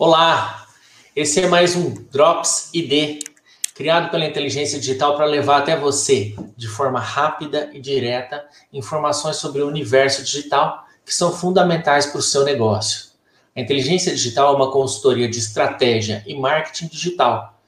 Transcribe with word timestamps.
Olá, 0.00 0.64
esse 1.16 1.40
é 1.40 1.48
mais 1.48 1.74
um 1.74 1.92
Drops 1.92 2.70
ID, 2.72 3.18
criado 3.74 4.12
pela 4.12 4.24
inteligência 4.24 4.78
digital 4.78 5.16
para 5.16 5.24
levar 5.26 5.56
até 5.56 5.76
você, 5.76 6.36
de 6.56 6.68
forma 6.68 7.00
rápida 7.00 7.68
e 7.74 7.80
direta, 7.80 8.46
informações 8.72 9.38
sobre 9.38 9.60
o 9.60 9.66
universo 9.66 10.22
digital 10.22 10.84
que 11.04 11.12
são 11.12 11.32
fundamentais 11.32 12.06
para 12.06 12.20
o 12.20 12.22
seu 12.22 12.44
negócio. 12.44 13.06
A 13.56 13.60
inteligência 13.60 14.14
digital 14.14 14.52
é 14.52 14.56
uma 14.56 14.70
consultoria 14.70 15.28
de 15.28 15.40
estratégia 15.40 16.22
e 16.28 16.38
marketing 16.38 16.86
digital. 16.86 17.60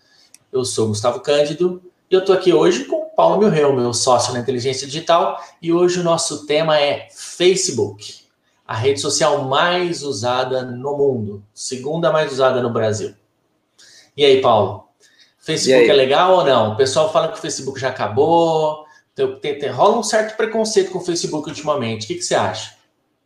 Eu 0.52 0.64
sou 0.64 0.86
Gustavo 0.86 1.18
Cândido 1.18 1.82
e 2.08 2.14
eu 2.14 2.20
estou 2.20 2.36
aqui 2.36 2.52
hoje 2.52 2.84
com 2.84 3.06
o 3.06 3.06
Paulo 3.06 3.38
Milreu, 3.38 3.74
meu 3.74 3.92
sócio 3.92 4.32
na 4.32 4.38
inteligência 4.38 4.86
digital, 4.86 5.44
e 5.60 5.72
hoje 5.72 5.98
o 5.98 6.04
nosso 6.04 6.46
tema 6.46 6.78
é 6.78 7.08
Facebook 7.10 8.29
a 8.70 8.74
rede 8.76 9.00
social 9.00 9.46
mais 9.46 10.04
usada 10.04 10.62
no 10.62 10.96
mundo, 10.96 11.42
segunda 11.52 12.12
mais 12.12 12.30
usada 12.30 12.62
no 12.62 12.70
Brasil. 12.70 13.12
E 14.16 14.24
aí, 14.24 14.40
Paulo? 14.40 14.86
Facebook 15.40 15.82
aí? 15.82 15.90
é 15.90 15.92
legal 15.92 16.36
ou 16.36 16.44
não? 16.44 16.74
O 16.74 16.76
pessoal 16.76 17.12
fala 17.12 17.32
que 17.32 17.38
o 17.38 17.40
Facebook 17.40 17.80
já 17.80 17.88
acabou. 17.88 18.84
Tem, 19.12 19.36
tem, 19.40 19.58
tem, 19.58 19.70
rola 19.70 19.98
um 19.98 20.04
certo 20.04 20.36
preconceito 20.36 20.92
com 20.92 20.98
o 20.98 21.04
Facebook 21.04 21.48
ultimamente. 21.48 22.04
O 22.04 22.06
que, 22.06 22.14
que 22.14 22.22
você 22.22 22.36
acha? 22.36 22.76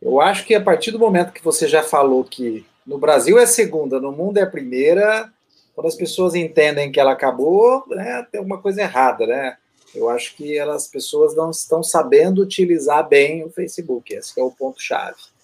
Eu 0.01 0.19
acho 0.19 0.47
que 0.47 0.55
a 0.55 0.61
partir 0.61 0.89
do 0.89 0.97
momento 0.97 1.31
que 1.31 1.43
você 1.43 1.67
já 1.67 1.83
falou 1.83 2.23
que 2.23 2.65
no 2.83 2.97
Brasil 2.97 3.37
é 3.37 3.45
segunda, 3.45 3.99
no 3.99 4.11
mundo 4.11 4.39
é 4.39 4.41
a 4.41 4.49
primeira, 4.49 5.31
quando 5.75 5.85
as 5.85 5.95
pessoas 5.95 6.33
entendem 6.33 6.91
que 6.91 6.99
ela 6.99 7.11
acabou, 7.11 7.83
né, 7.89 8.25
tem 8.31 8.39
alguma 8.39 8.59
coisa 8.59 8.81
errada, 8.81 9.27
né? 9.27 9.57
Eu 9.93 10.09
acho 10.09 10.35
que 10.35 10.57
elas, 10.57 10.85
as 10.85 10.87
pessoas 10.87 11.35
não 11.35 11.51
estão 11.51 11.83
sabendo 11.83 12.41
utilizar 12.41 13.07
bem 13.07 13.43
o 13.43 13.51
Facebook. 13.51 14.11
Esse 14.11 14.39
é 14.39 14.43
o 14.43 14.49
ponto-chave. 14.49 15.34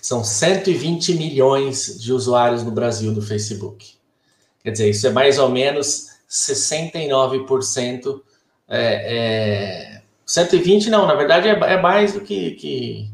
São 0.00 0.22
120 0.24 1.14
milhões 1.14 1.98
de 1.98 2.12
usuários 2.12 2.62
no 2.62 2.70
Brasil 2.70 3.12
do 3.12 3.22
Facebook. 3.22 3.94
Quer 4.62 4.72
dizer, 4.72 4.90
isso 4.90 5.06
é 5.06 5.10
mais 5.10 5.38
ou 5.38 5.48
menos 5.48 6.08
69%. 6.28 8.20
É, 8.68 9.96
é, 9.96 10.02
120 10.26 10.90
não, 10.90 11.06
na 11.06 11.14
verdade 11.14 11.48
é, 11.48 11.52
é 11.52 11.80
mais 11.80 12.12
do 12.12 12.20
que, 12.20 12.50
que 12.52 13.10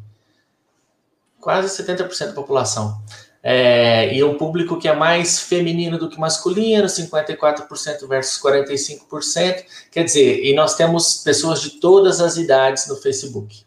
quase 1.41 1.83
70% 1.83 2.29
da 2.29 2.33
população. 2.33 3.01
É, 3.47 4.15
e 4.15 4.25
um 4.25 4.39
público 4.39 4.79
que 4.79 4.89
é 4.89 4.97
mais 4.97 5.39
feminino 5.39 5.99
do 5.99 6.09
que 6.09 6.19
masculino, 6.19 6.87
54% 6.87 8.09
versus 8.09 8.43
45%. 8.43 9.65
Quer 9.91 10.05
dizer, 10.05 10.43
e 10.43 10.55
nós 10.55 10.75
temos 10.77 11.19
pessoas 11.19 11.61
de 11.61 11.79
todas 11.79 12.23
as 12.23 12.39
idades 12.39 12.89
no 12.89 12.97
Facebook. 12.97 13.65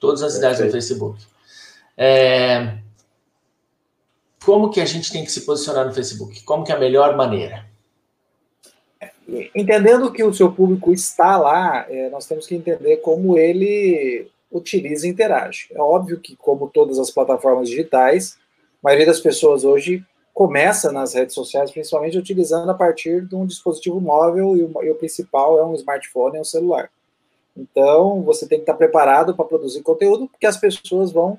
Todas 0.00 0.20
as 0.24 0.34
idades 0.34 0.60
no 0.60 0.68
Facebook. 0.68 1.24
É... 1.96 2.78
Como 4.44 4.70
que 4.70 4.80
a 4.80 4.84
gente 4.84 5.12
tem 5.12 5.24
que 5.24 5.30
se 5.30 5.42
posicionar 5.42 5.86
no 5.86 5.94
Facebook? 5.94 6.42
Como 6.42 6.64
que 6.64 6.72
é 6.72 6.74
a 6.74 6.78
melhor 6.78 7.16
maneira? 7.16 7.66
Entendendo 9.54 10.12
que 10.12 10.22
o 10.22 10.34
seu 10.34 10.52
público 10.52 10.92
está 10.92 11.36
lá, 11.36 11.86
é, 11.88 12.10
nós 12.10 12.26
temos 12.26 12.46
que 12.46 12.54
entender 12.56 12.96
como 12.98 13.38
ele 13.38 14.28
utiliza 14.50 15.06
e 15.06 15.10
interage. 15.10 15.68
É 15.72 15.80
óbvio 15.80 16.18
que, 16.18 16.36
como 16.36 16.68
todas 16.68 16.98
as 16.98 17.10
plataformas 17.10 17.68
digitais, 17.68 18.36
a 18.82 18.88
maioria 18.88 19.06
das 19.06 19.20
pessoas 19.20 19.64
hoje 19.64 20.04
começa 20.34 20.90
nas 20.90 21.14
redes 21.14 21.34
sociais, 21.34 21.70
principalmente 21.70 22.18
utilizando 22.18 22.70
a 22.70 22.74
partir 22.74 23.26
de 23.26 23.34
um 23.34 23.46
dispositivo 23.46 24.00
móvel 24.00 24.56
e 24.56 24.64
o, 24.64 24.82
e 24.82 24.90
o 24.90 24.94
principal 24.94 25.58
é 25.58 25.64
um 25.64 25.74
smartphone, 25.74 26.38
é 26.38 26.40
um 26.40 26.44
celular. 26.44 26.90
Então, 27.56 28.22
você 28.22 28.46
tem 28.46 28.58
que 28.58 28.62
estar 28.62 28.74
preparado 28.74 29.34
para 29.34 29.44
produzir 29.44 29.82
conteúdo, 29.82 30.26
porque 30.28 30.46
as 30.46 30.56
pessoas 30.56 31.12
vão 31.12 31.38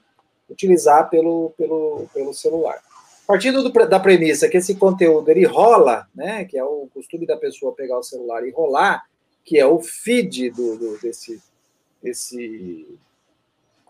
utilizar 0.50 1.10
pelo, 1.10 1.54
pelo, 1.58 2.08
pelo 2.14 2.34
celular. 2.34 2.82
Partindo 3.26 3.64
do, 3.64 3.72
da 3.88 4.00
premissa 4.00 4.50
que 4.50 4.58
esse 4.58 4.76
conteúdo 4.76 5.30
ele 5.30 5.46
rola, 5.46 6.08
né, 6.14 6.44
que 6.46 6.58
é 6.58 6.64
o 6.64 6.88
costume 6.94 7.26
da 7.26 7.38
pessoa 7.38 7.74
pegar 7.74 7.98
o 7.98 8.04
celular 8.04 8.46
e 8.46 8.52
rolar, 8.52 9.04
que 9.46 9.58
é 9.58 9.66
o 9.66 9.80
feed 9.82 10.50
do, 10.50 10.78
do 10.78 10.98
desse, 11.02 11.42
desse, 12.02 12.88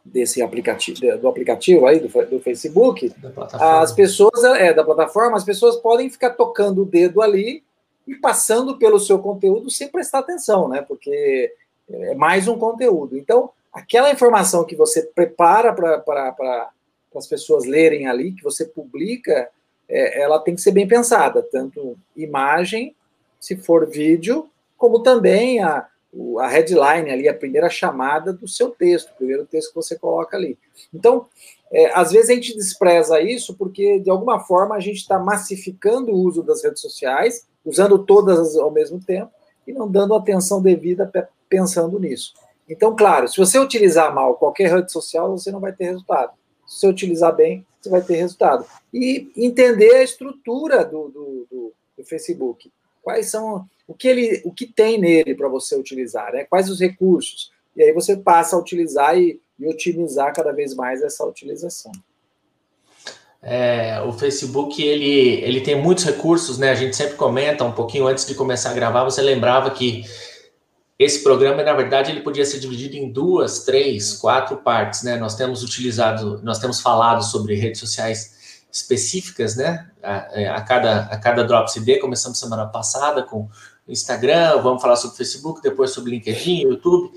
desse 0.05 0.41
aplicativo, 0.41 0.99
do 1.17 1.27
aplicativo 1.27 1.85
aí 1.87 1.99
do, 1.99 2.07
do 2.07 2.39
Facebook, 2.39 3.13
as 3.53 3.91
pessoas 3.91 4.43
é 4.43 4.73
da 4.73 4.83
plataforma, 4.83 5.37
as 5.37 5.43
pessoas 5.43 5.77
podem 5.77 6.09
ficar 6.09 6.31
tocando 6.31 6.83
o 6.83 6.85
dedo 6.85 7.21
ali 7.21 7.63
e 8.07 8.15
passando 8.15 8.77
pelo 8.77 8.99
seu 8.99 9.19
conteúdo 9.19 9.69
sem 9.69 9.87
prestar 9.87 10.19
atenção, 10.19 10.67
né? 10.67 10.81
Porque 10.81 11.53
é 11.89 12.15
mais 12.15 12.47
um 12.47 12.57
conteúdo. 12.57 13.17
Então, 13.17 13.49
aquela 13.73 14.11
informação 14.11 14.63
que 14.63 14.75
você 14.75 15.01
prepara 15.01 15.73
para 15.73 16.69
as 17.15 17.27
pessoas 17.27 17.65
lerem 17.65 18.07
ali, 18.07 18.33
que 18.33 18.43
você 18.43 18.65
publica, 18.65 19.49
é, 19.89 20.21
ela 20.21 20.39
tem 20.39 20.55
que 20.55 20.61
ser 20.61 20.71
bem 20.71 20.87
pensada, 20.87 21.41
tanto 21.41 21.97
imagem, 22.15 22.95
se 23.39 23.57
for 23.57 23.89
vídeo, 23.89 24.49
como 24.77 25.01
também 25.01 25.61
a, 25.61 25.87
a 26.39 26.47
headline 26.47 27.09
ali, 27.09 27.27
a 27.27 27.33
primeira 27.33 27.69
chamada 27.69 28.31
do 28.31 28.47
seu 28.47 28.69
texto, 28.69 29.11
o 29.11 29.15
primeiro 29.15 29.45
texto 29.45 29.69
que 29.69 29.75
você 29.75 29.97
coloca 29.97 30.37
ali. 30.37 30.57
Então, 30.93 31.25
é, 31.71 31.91
às 31.93 32.11
vezes 32.11 32.29
a 32.29 32.33
gente 32.33 32.55
despreza 32.55 33.19
isso 33.19 33.55
porque, 33.55 33.99
de 33.99 34.09
alguma 34.09 34.39
forma, 34.39 34.75
a 34.75 34.79
gente 34.79 34.97
está 34.97 35.17
massificando 35.17 36.11
o 36.11 36.17
uso 36.17 36.43
das 36.43 36.63
redes 36.63 36.81
sociais, 36.81 37.47
usando 37.65 37.97
todas 37.97 38.55
ao 38.55 38.69
mesmo 38.69 38.99
tempo, 38.99 39.31
e 39.65 39.73
não 39.73 39.89
dando 39.89 40.13
atenção 40.13 40.61
devida 40.61 41.11
pensando 41.49 41.99
nisso. 41.99 42.33
Então, 42.69 42.95
claro, 42.95 43.27
se 43.27 43.37
você 43.37 43.59
utilizar 43.59 44.13
mal 44.13 44.35
qualquer 44.35 44.71
rede 44.71 44.91
social, 44.91 45.37
você 45.37 45.51
não 45.51 45.59
vai 45.59 45.73
ter 45.73 45.85
resultado. 45.85 46.31
Se 46.65 46.79
você 46.79 46.87
utilizar 46.87 47.35
bem, 47.35 47.65
você 47.79 47.89
vai 47.89 48.01
ter 48.01 48.15
resultado. 48.15 48.65
E 48.93 49.31
entender 49.35 49.95
a 49.95 50.03
estrutura 50.03 50.85
do, 50.85 51.09
do, 51.09 51.47
do, 51.51 51.73
do 51.97 52.03
Facebook. 52.05 52.71
Quais 53.01 53.29
são 53.29 53.65
o 53.87 53.93
que 53.93 54.07
ele, 54.07 54.41
o 54.45 54.51
que 54.51 54.65
tem 54.65 54.97
nele 54.97 55.35
para 55.35 55.49
você 55.49 55.75
utilizar, 55.75 56.31
né? 56.31 56.45
Quais 56.45 56.69
os 56.69 56.79
recursos? 56.79 57.51
E 57.75 57.83
aí 57.83 57.91
você 57.91 58.15
passa 58.15 58.55
a 58.55 58.59
utilizar 58.59 59.17
e, 59.17 59.41
e 59.59 59.67
otimizar 59.67 60.33
cada 60.33 60.53
vez 60.53 60.73
mais 60.73 61.01
essa 61.01 61.25
utilização. 61.25 61.91
É, 63.41 64.01
o 64.01 64.13
Facebook 64.13 64.81
ele, 64.81 65.43
ele 65.43 65.59
tem 65.59 65.75
muitos 65.75 66.05
recursos, 66.05 66.57
né? 66.57 66.69
A 66.69 66.75
gente 66.75 66.95
sempre 66.95 67.15
comenta 67.15 67.65
um 67.65 67.73
pouquinho 67.73 68.07
antes 68.07 68.25
de 68.25 68.35
começar 68.35 68.71
a 68.71 68.73
gravar. 68.73 69.03
Você 69.03 69.21
lembrava 69.21 69.69
que 69.71 70.05
esse 71.03 71.23
programa, 71.23 71.63
na 71.63 71.73
verdade, 71.73 72.11
ele 72.11 72.21
podia 72.21 72.45
ser 72.45 72.59
dividido 72.59 72.95
em 72.95 73.11
duas, 73.11 73.63
três, 73.63 74.13
quatro 74.13 74.57
partes, 74.57 75.03
né? 75.03 75.17
Nós 75.17 75.35
temos 75.35 75.63
utilizado, 75.63 76.39
nós 76.43 76.59
temos 76.59 76.79
falado 76.79 77.23
sobre 77.23 77.55
redes 77.55 77.79
sociais 77.79 78.63
específicas, 78.71 79.55
né? 79.55 79.87
A, 80.01 80.29
é, 80.33 80.47
a 80.49 80.61
cada, 80.61 81.01
a 81.05 81.17
cada 81.17 81.43
Drop 81.43 81.71
CD, 81.71 81.99
começamos 81.99 82.39
semana 82.39 82.65
passada 82.65 83.23
com 83.23 83.49
Instagram, 83.87 84.61
vamos 84.61 84.81
falar 84.81 84.95
sobre 84.95 85.17
Facebook, 85.17 85.61
depois 85.61 85.91
sobre 85.91 86.11
LinkedIn, 86.11 86.61
YouTube. 86.61 87.11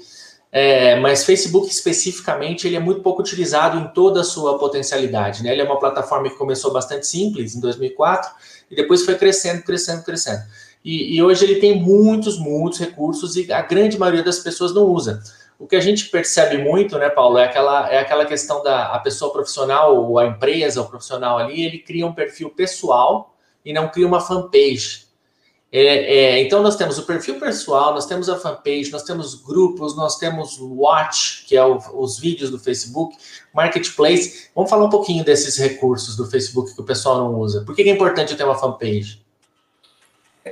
É, 0.53 0.97
mas 1.01 1.25
Facebook 1.25 1.69
especificamente 1.69 2.67
ele 2.67 2.77
é 2.77 2.81
muito 2.81 3.03
pouco 3.03 3.21
utilizado 3.21 3.79
em 3.79 3.89
toda 3.93 4.21
a 4.21 4.25
sua 4.25 4.59
potencialidade. 4.59 5.43
Né? 5.43 5.53
Ele 5.53 5.61
é 5.61 5.65
uma 5.65 5.79
plataforma 5.79 6.31
que 6.31 6.37
começou 6.37 6.73
bastante 6.73 7.07
simples 7.07 7.55
em 7.55 7.61
2004 7.61 8.31
e 8.71 8.77
depois 8.77 9.05
foi 9.05 9.17
crescendo, 9.17 9.63
crescendo, 9.63 10.03
crescendo. 10.03 10.43
E, 10.87 11.17
e, 11.17 11.21
hoje 11.21 11.45
ele 11.45 11.57
tem 11.57 11.83
muitos, 11.83 12.39
muitos 12.39 12.79
recursos 12.79 13.35
e 13.35 13.53
a 13.53 13.61
grande 13.61 13.99
maioria 13.99 14.23
das 14.23 14.39
pessoas 14.39 14.73
não 14.73 14.85
usa. 14.85 15.21
O 15.59 15.67
que 15.67 15.75
a 15.75 15.81
gente 15.81 16.09
percebe 16.11 16.59
muito, 16.59 16.97
né, 16.97 17.09
Paulo, 17.09 17.39
é 17.39 17.45
aquela, 17.45 17.91
é 17.91 17.99
aquela 17.99 18.25
questão 18.25 18.63
da 18.63 18.93
a 18.93 19.01
pessoa 19.01 19.33
profissional, 19.33 19.97
ou 19.97 20.17
a 20.17 20.27
empresa, 20.27 20.81
o 20.81 20.89
profissional 20.89 21.39
ali, 21.39 21.65
ele 21.65 21.79
cria 21.79 22.07
um 22.07 22.13
perfil 22.13 22.51
pessoal 22.51 23.35
e 23.65 23.73
não 23.73 23.89
cria 23.89 24.07
uma 24.07 24.21
fanpage. 24.21 25.07
É, 25.73 25.81
é, 25.81 26.43
então 26.43 26.63
nós 26.63 26.77
temos 26.77 26.99
o 26.99 27.03
perfil 27.03 27.41
pessoal, 27.41 27.93
nós 27.93 28.07
temos 28.07 28.29
a 28.29 28.39
fanpage, 28.39 28.93
nós 28.93 29.03
temos 29.03 29.35
grupos, 29.35 29.97
nós 29.97 30.17
temos 30.19 30.57
Watch, 30.61 31.47
que 31.49 31.57
é 31.57 31.65
o, 31.65 31.81
os 31.95 32.17
vídeos 32.17 32.49
do 32.49 32.61
Facebook, 32.61 33.17
Marketplace. 33.53 34.51
Vamos 34.55 34.71
falar 34.71 34.85
um 34.85 34.91
pouquinho 34.91 35.25
desses 35.25 35.57
recursos 35.57 36.15
do 36.15 36.31
Facebook 36.31 36.73
que 36.77 36.81
o 36.81 36.85
pessoal 36.85 37.19
não 37.19 37.41
usa. 37.41 37.65
Por 37.65 37.75
que 37.75 37.83
é 37.83 37.91
importante 37.91 38.37
ter 38.37 38.45
uma 38.45 38.57
fanpage? 38.57 39.26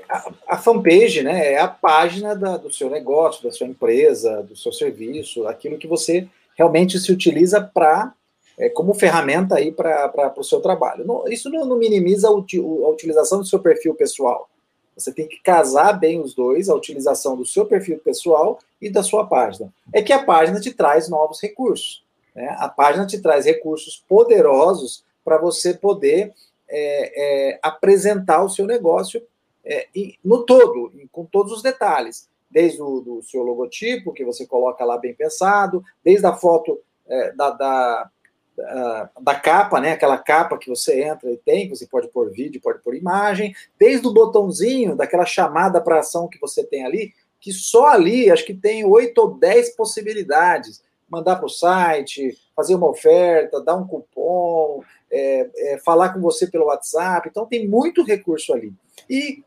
A, 0.09 0.33
a 0.49 0.59
fanpage 0.59 1.23
né, 1.23 1.53
é 1.53 1.59
a 1.59 1.69
página 1.69 2.35
da, 2.35 2.57
do 2.57 2.73
seu 2.73 2.91
negócio, 2.91 3.45
da 3.45 3.53
sua 3.53 3.67
empresa, 3.67 4.43
do 4.43 4.57
seu 4.57 4.73
serviço, 4.73 5.47
aquilo 5.47 5.79
que 5.79 5.87
você 5.87 6.29
realmente 6.57 6.99
se 6.99 7.13
utiliza 7.13 7.61
para 7.61 8.13
é, 8.59 8.69
como 8.69 8.95
ferramenta 8.95 9.57
aí 9.57 9.73
para 9.73 10.35
o 10.37 10.45
seu 10.45 10.61
trabalho. 10.61 11.05
Não, 11.05 11.27
isso 11.29 11.51
não, 11.51 11.65
não 11.65 11.77
minimiza 11.77 12.29
a, 12.29 12.31
a 12.31 12.89
utilização 12.89 13.41
do 13.41 13.47
seu 13.47 13.59
perfil 13.59 13.95
pessoal. 13.95 14.49
Você 14.97 15.13
tem 15.13 15.27
que 15.27 15.43
casar 15.43 15.93
bem 15.95 16.21
os 16.21 16.35
dois, 16.35 16.69
a 16.69 16.75
utilização 16.75 17.37
do 17.37 17.45
seu 17.45 17.67
perfil 17.67 17.99
pessoal 17.99 18.61
e 18.81 18.89
da 18.89 19.03
sua 19.03 19.27
página. 19.27 19.73
É 19.93 20.01
que 20.01 20.13
a 20.13 20.23
página 20.23 20.61
te 20.61 20.73
traz 20.73 21.09
novos 21.09 21.41
recursos. 21.41 22.05
Né? 22.35 22.55
A 22.59 22.69
página 22.69 23.05
te 23.07 23.21
traz 23.21 23.45
recursos 23.45 24.05
poderosos 24.09 25.05
para 25.25 25.37
você 25.39 25.75
poder 25.75 26.33
é, 26.69 27.53
é, 27.55 27.59
apresentar 27.63 28.45
o 28.45 28.49
seu 28.49 28.67
negócio 28.67 29.21
é, 29.65 29.89
no 30.25 30.45
todo, 30.45 30.93
com 31.11 31.25
todos 31.25 31.53
os 31.53 31.63
detalhes, 31.63 32.29
desde 32.51 32.81
o 32.81 33.01
do 33.01 33.23
seu 33.23 33.43
logotipo, 33.43 34.13
que 34.13 34.25
você 34.25 34.47
coloca 34.47 34.85
lá 34.85 34.97
bem 34.99 35.15
pensado, 35.15 35.83
desde 36.05 36.27
a 36.27 36.35
foto 36.35 36.79
é, 37.07 37.33
da, 37.33 37.51
da, 37.51 38.11
da, 38.57 39.11
da 39.21 39.35
capa, 39.35 39.81
né? 39.81 39.93
Aquela 39.93 40.19
capa 40.19 40.59
que 40.59 40.69
você 40.69 41.03
entra 41.03 41.31
e 41.31 41.37
tem, 41.37 41.69
você 41.69 41.87
pode 41.87 42.09
pôr 42.09 42.31
vídeo, 42.31 42.61
pode 42.61 42.81
pôr 42.81 42.95
imagem, 42.95 43.55
desde 43.79 44.07
o 44.07 44.13
botãozinho 44.13 44.95
daquela 44.95 45.27
chamada 45.27 45.81
para 45.81 46.01
ação 46.01 46.29
que 46.29 46.41
você 46.41 46.65
tem 46.65 46.85
ali, 46.85 47.13
que 47.41 47.53
só 47.53 47.87
ali 47.87 48.31
acho 48.31 48.45
que 48.45 48.55
tem 48.55 48.85
oito 48.85 49.19
ou 49.19 49.35
dez 49.35 49.75
possibilidades. 49.75 50.83
Mandar 51.07 51.37
para 51.37 51.47
o 51.47 51.51
site, 51.51 52.37
fazer 52.57 52.75
uma 52.75 52.89
oferta, 52.89 53.63
dar 53.63 53.77
um 53.77 53.87
cupom, 53.87 54.83
é, 55.11 55.51
é, 55.57 55.79
falar 55.79 56.15
com 56.15 56.21
você 56.21 56.47
pelo 56.47 56.67
WhatsApp. 56.67 57.29
Então 57.29 57.47
tem 57.47 57.69
muito 57.69 58.03
recurso 58.03 58.53
ali. 58.55 58.73
E 59.09 59.45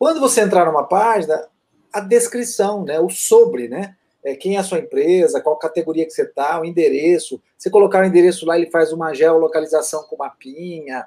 quando 0.00 0.18
você 0.18 0.40
entrar 0.40 0.64
numa 0.64 0.88
página, 0.88 1.46
a 1.92 2.00
descrição, 2.00 2.84
né? 2.84 2.98
O 2.98 3.08
sobre, 3.08 3.68
né? 3.68 3.94
é, 4.22 4.34
quem 4.34 4.56
é 4.56 4.58
a 4.58 4.64
sua 4.64 4.78
empresa, 4.78 5.40
qual 5.40 5.56
categoria 5.56 6.04
que 6.04 6.12
você 6.12 6.22
está, 6.22 6.60
o 6.60 6.64
endereço. 6.64 7.40
Você 7.56 7.70
colocar 7.70 8.02
o 8.02 8.06
endereço 8.06 8.46
lá, 8.46 8.56
ele 8.56 8.70
faz 8.70 8.92
uma 8.92 9.14
geolocalização 9.14 10.02
com 10.04 10.16
mapinha, 10.16 11.06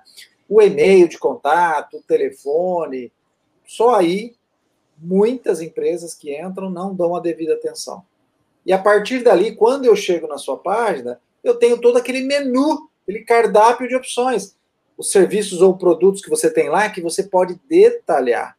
o 0.50 0.62
e-mail 0.62 1.08
de 1.08 1.18
contato, 1.18 1.98
o 1.98 2.04
telefone. 2.04 3.12
Só 3.66 3.96
aí, 3.96 4.36
muitas 4.98 5.62
empresas 5.62 6.14
que 6.14 6.36
entram 6.36 6.70
não 6.70 6.94
dão 6.94 7.16
a 7.16 7.20
devida 7.20 7.54
atenção. 7.54 8.04
E 8.66 8.72
a 8.72 8.80
partir 8.80 9.24
dali, 9.24 9.56
quando 9.56 9.86
eu 9.86 9.96
chego 9.96 10.28
na 10.28 10.38
sua 10.38 10.58
página, 10.58 11.20
eu 11.44 11.56
tenho 11.56 11.80
todo 11.80 11.98
aquele 11.98 12.22
menu, 12.22 12.90
aquele 13.04 13.24
cardápio 13.24 13.88
de 13.88 13.96
opções. 13.96 14.56
Os 14.98 15.12
serviços 15.12 15.62
ou 15.62 15.78
produtos 15.78 16.22
que 16.22 16.30
você 16.30 16.50
tem 16.50 16.70
lá 16.70 16.90
que 16.90 17.02
você 17.02 17.24
pode 17.24 17.60
detalhar. 17.68 18.56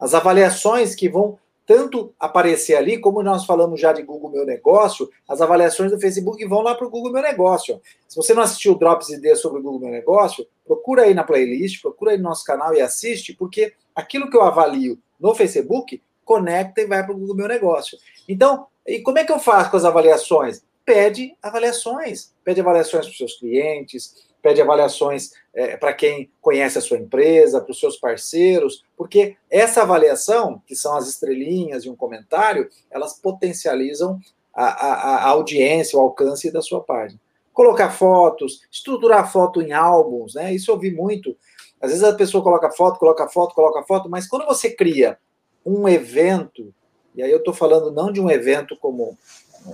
As 0.00 0.14
avaliações 0.14 0.94
que 0.94 1.08
vão 1.08 1.38
tanto 1.66 2.12
aparecer 2.18 2.74
ali, 2.74 2.98
como 2.98 3.22
nós 3.22 3.44
falamos 3.44 3.80
já 3.80 3.92
de 3.92 4.02
Google 4.02 4.30
Meu 4.30 4.44
Negócio, 4.44 5.08
as 5.28 5.40
avaliações 5.40 5.92
do 5.92 6.00
Facebook 6.00 6.44
vão 6.46 6.62
lá 6.62 6.74
para 6.74 6.84
o 6.84 6.90
Google 6.90 7.12
Meu 7.12 7.22
Negócio. 7.22 7.80
Se 8.08 8.16
você 8.16 8.34
não 8.34 8.42
assistiu 8.42 8.72
o 8.72 8.74
Drops 8.76 9.10
Ideias 9.10 9.40
sobre 9.40 9.60
o 9.60 9.62
Google 9.62 9.82
Meu 9.82 9.90
Negócio, 9.90 10.44
procura 10.66 11.02
aí 11.02 11.14
na 11.14 11.22
playlist, 11.22 11.80
procura 11.80 12.10
aí 12.10 12.16
no 12.16 12.24
nosso 12.24 12.44
canal 12.44 12.74
e 12.74 12.80
assiste, 12.80 13.34
porque 13.34 13.72
aquilo 13.94 14.28
que 14.28 14.36
eu 14.36 14.42
avalio 14.42 14.98
no 15.20 15.32
Facebook 15.32 16.02
conecta 16.24 16.80
e 16.80 16.86
vai 16.86 17.04
para 17.04 17.14
o 17.14 17.18
Google 17.18 17.36
Meu 17.36 17.46
Negócio. 17.46 17.96
Então, 18.28 18.66
e 18.84 19.00
como 19.00 19.18
é 19.18 19.24
que 19.24 19.30
eu 19.30 19.38
faço 19.38 19.70
com 19.70 19.76
as 19.76 19.84
avaliações? 19.84 20.64
Pede 20.84 21.36
avaliações, 21.40 22.32
pede 22.42 22.60
avaliações 22.60 23.04
para 23.04 23.12
os 23.12 23.16
seus 23.16 23.38
clientes, 23.38 24.28
pede 24.42 24.60
avaliações 24.60 25.30
é, 25.54 25.76
para 25.76 25.92
quem 25.92 26.30
conhece 26.40 26.78
a 26.78 26.80
sua 26.80 26.98
empresa, 26.98 27.60
para 27.60 27.70
os 27.70 27.78
seus 27.80 27.96
parceiros, 27.96 28.84
porque 28.96 29.36
essa 29.50 29.82
avaliação, 29.82 30.62
que 30.66 30.74
são 30.74 30.96
as 30.96 31.08
estrelinhas 31.08 31.84
e 31.84 31.90
um 31.90 31.96
comentário, 31.96 32.68
elas 32.90 33.18
potencializam 33.18 34.18
a, 34.54 34.64
a, 34.64 35.16
a 35.16 35.28
audiência, 35.28 35.98
o 35.98 36.02
alcance 36.02 36.50
da 36.50 36.62
sua 36.62 36.82
página. 36.82 37.20
Colocar 37.52 37.90
fotos, 37.90 38.62
estruturar 38.70 39.30
foto 39.30 39.60
em 39.60 39.72
álbuns, 39.72 40.34
né? 40.34 40.54
Isso 40.54 40.70
eu 40.70 40.78
vi 40.78 40.90
muito. 40.90 41.36
Às 41.80 41.90
vezes 41.90 42.04
a 42.04 42.14
pessoa 42.14 42.42
coloca 42.42 42.70
foto, 42.70 42.98
coloca 42.98 43.28
foto, 43.28 43.54
coloca 43.54 43.82
foto, 43.82 44.08
mas 44.08 44.26
quando 44.26 44.46
você 44.46 44.70
cria 44.70 45.18
um 45.64 45.88
evento, 45.88 46.72
e 47.14 47.22
aí 47.22 47.30
eu 47.30 47.38
estou 47.38 47.52
falando 47.52 47.90
não 47.90 48.12
de 48.12 48.20
um 48.20 48.30
evento 48.30 48.76
como 48.76 49.16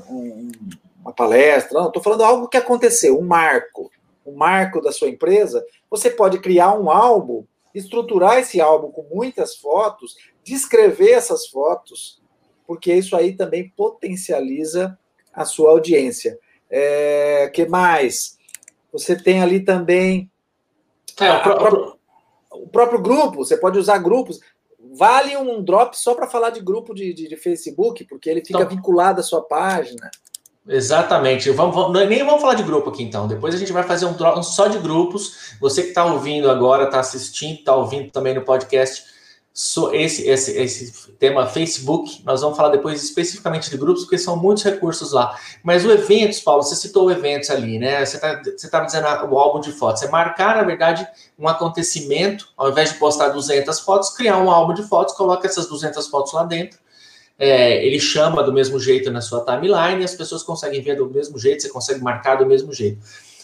um, 0.08 0.50
uma 1.00 1.12
palestra, 1.12 1.78
não, 1.78 1.88
estou 1.88 2.02
falando 2.02 2.24
algo 2.24 2.48
que 2.48 2.56
aconteceu, 2.56 3.18
um 3.18 3.24
marco 3.24 3.90
o 4.26 4.36
marco 4.36 4.80
da 4.80 4.92
sua 4.92 5.08
empresa, 5.08 5.64
você 5.88 6.10
pode 6.10 6.40
criar 6.40 6.78
um 6.78 6.90
álbum, 6.90 7.44
estruturar 7.74 8.38
esse 8.38 8.60
álbum 8.60 8.90
com 8.90 9.02
muitas 9.02 9.56
fotos, 9.56 10.16
descrever 10.42 11.12
essas 11.12 11.46
fotos, 11.46 12.20
porque 12.66 12.92
isso 12.92 13.16
aí 13.16 13.34
também 13.34 13.72
potencializa 13.76 14.98
a 15.32 15.44
sua 15.44 15.70
audiência. 15.70 16.38
É, 16.68 17.48
que 17.54 17.66
mais? 17.66 18.36
Você 18.92 19.14
tem 19.14 19.40
ali 19.40 19.60
também 19.60 20.30
é, 21.20 21.32
o, 21.32 21.42
próprio, 21.42 21.98
o, 22.50 22.68
próprio, 22.68 23.00
grupo, 23.00 23.44
você 23.44 23.56
pode 23.56 23.78
usar 23.78 23.98
grupos. 23.98 24.40
Vale 24.94 25.36
um 25.36 25.62
drop 25.62 25.96
só 25.96 26.14
para 26.14 26.26
falar 26.26 26.50
de 26.50 26.60
grupo 26.60 26.94
de, 26.94 27.12
de, 27.12 27.28
de, 27.28 27.36
Facebook, 27.36 28.04
porque 28.04 28.28
ele 28.28 28.44
fica 28.44 28.60
então, 28.60 28.70
vinculado 28.70 29.20
à 29.20 29.22
sua 29.22 29.42
página. 29.42 30.10
Exatamente. 30.68 31.50
Vamos, 31.50 31.74
vamos, 31.74 32.08
nem 32.08 32.24
vamos 32.24 32.40
falar 32.40 32.54
de 32.54 32.62
grupo 32.62 32.90
aqui 32.90 33.02
então. 33.02 33.28
Depois 33.28 33.54
a 33.54 33.58
gente 33.58 33.72
vai 33.72 33.84
fazer 33.84 34.06
um, 34.06 34.38
um 34.38 34.42
só 34.42 34.66
de 34.66 34.78
grupos. 34.78 35.54
Você 35.60 35.82
que 35.82 35.88
está 35.88 36.04
ouvindo 36.04 36.50
agora, 36.50 36.84
está 36.84 37.00
assistindo, 37.00 37.58
está 37.58 37.74
ouvindo 37.74 38.10
também 38.10 38.34
no 38.34 38.42
podcast 38.42 39.04
so, 39.54 39.94
esse, 39.94 40.28
esse, 40.28 40.58
esse 40.58 41.12
tema 41.12 41.46
Facebook. 41.46 42.20
Nós 42.24 42.40
vamos 42.40 42.56
falar 42.56 42.70
depois 42.70 43.02
especificamente 43.02 43.70
de 43.70 43.76
grupos, 43.76 44.02
porque 44.02 44.18
são 44.18 44.36
muitos 44.36 44.64
recursos 44.64 45.12
lá. 45.12 45.38
Mas 45.62 45.84
o 45.84 45.90
eventos, 45.90 46.40
Paulo, 46.40 46.64
você 46.64 46.74
citou 46.74 47.10
eventos 47.12 47.48
ali, 47.48 47.78
né? 47.78 48.04
Você 48.04 48.16
está 48.16 48.42
você 48.42 48.68
tá 48.68 48.80
dizendo 48.80 49.06
o 49.30 49.38
álbum 49.38 49.60
de 49.60 49.70
fotos. 49.70 50.02
É 50.02 50.08
marcar, 50.10 50.56
na 50.56 50.64
verdade, 50.64 51.06
um 51.38 51.46
acontecimento, 51.46 52.48
ao 52.56 52.70
invés 52.70 52.92
de 52.92 52.98
postar 52.98 53.28
200 53.28 53.78
fotos, 53.80 54.10
criar 54.10 54.38
um 54.38 54.50
álbum 54.50 54.74
de 54.74 54.82
fotos, 54.82 55.14
coloca 55.14 55.46
essas 55.46 55.68
200 55.68 56.08
fotos 56.08 56.32
lá 56.32 56.42
dentro 56.42 56.78
é, 57.38 57.84
ele 57.84 58.00
chama 58.00 58.42
do 58.42 58.52
mesmo 58.52 58.80
jeito 58.80 59.10
na 59.10 59.20
sua 59.20 59.44
timeline, 59.44 60.02
as 60.02 60.14
pessoas 60.14 60.42
conseguem 60.42 60.80
ver 60.80 60.96
do 60.96 61.08
mesmo 61.08 61.38
jeito, 61.38 61.62
você 61.62 61.68
consegue 61.68 62.02
marcar 62.02 62.36
do 62.36 62.46
mesmo 62.46 62.72
jeito. 62.72 62.98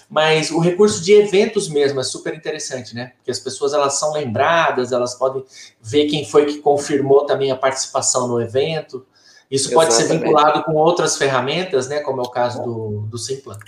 Mas 0.09 0.51
o 0.51 0.59
recurso 0.59 1.03
de 1.03 1.15
eventos 1.15 1.69
mesmo 1.69 1.99
é 1.99 2.03
super 2.03 2.35
interessante, 2.35 2.95
né? 2.95 3.13
Porque 3.17 3.31
as 3.31 3.39
pessoas 3.39 3.73
elas 3.73 3.99
são 3.99 4.13
lembradas, 4.13 4.93
elas 4.93 5.15
podem 5.15 5.43
ver 5.81 6.07
quem 6.07 6.25
foi 6.25 6.45
que 6.45 6.59
confirmou 6.59 7.25
também 7.25 7.51
a 7.51 7.57
participação 7.57 8.29
no 8.29 8.41
evento. 8.41 9.07
Isso 9.51 9.71
Exatamente. 9.71 9.75
pode 9.75 9.95
ser 9.95 10.13
vinculado 10.13 10.65
com 10.65 10.75
outras 10.75 11.17
ferramentas, 11.17 11.89
né? 11.89 12.01
Como 12.01 12.21
é 12.21 12.25
o 12.25 12.31
caso 12.31 12.63
do, 12.63 13.07
do 13.09 13.17
Simpla. 13.17 13.59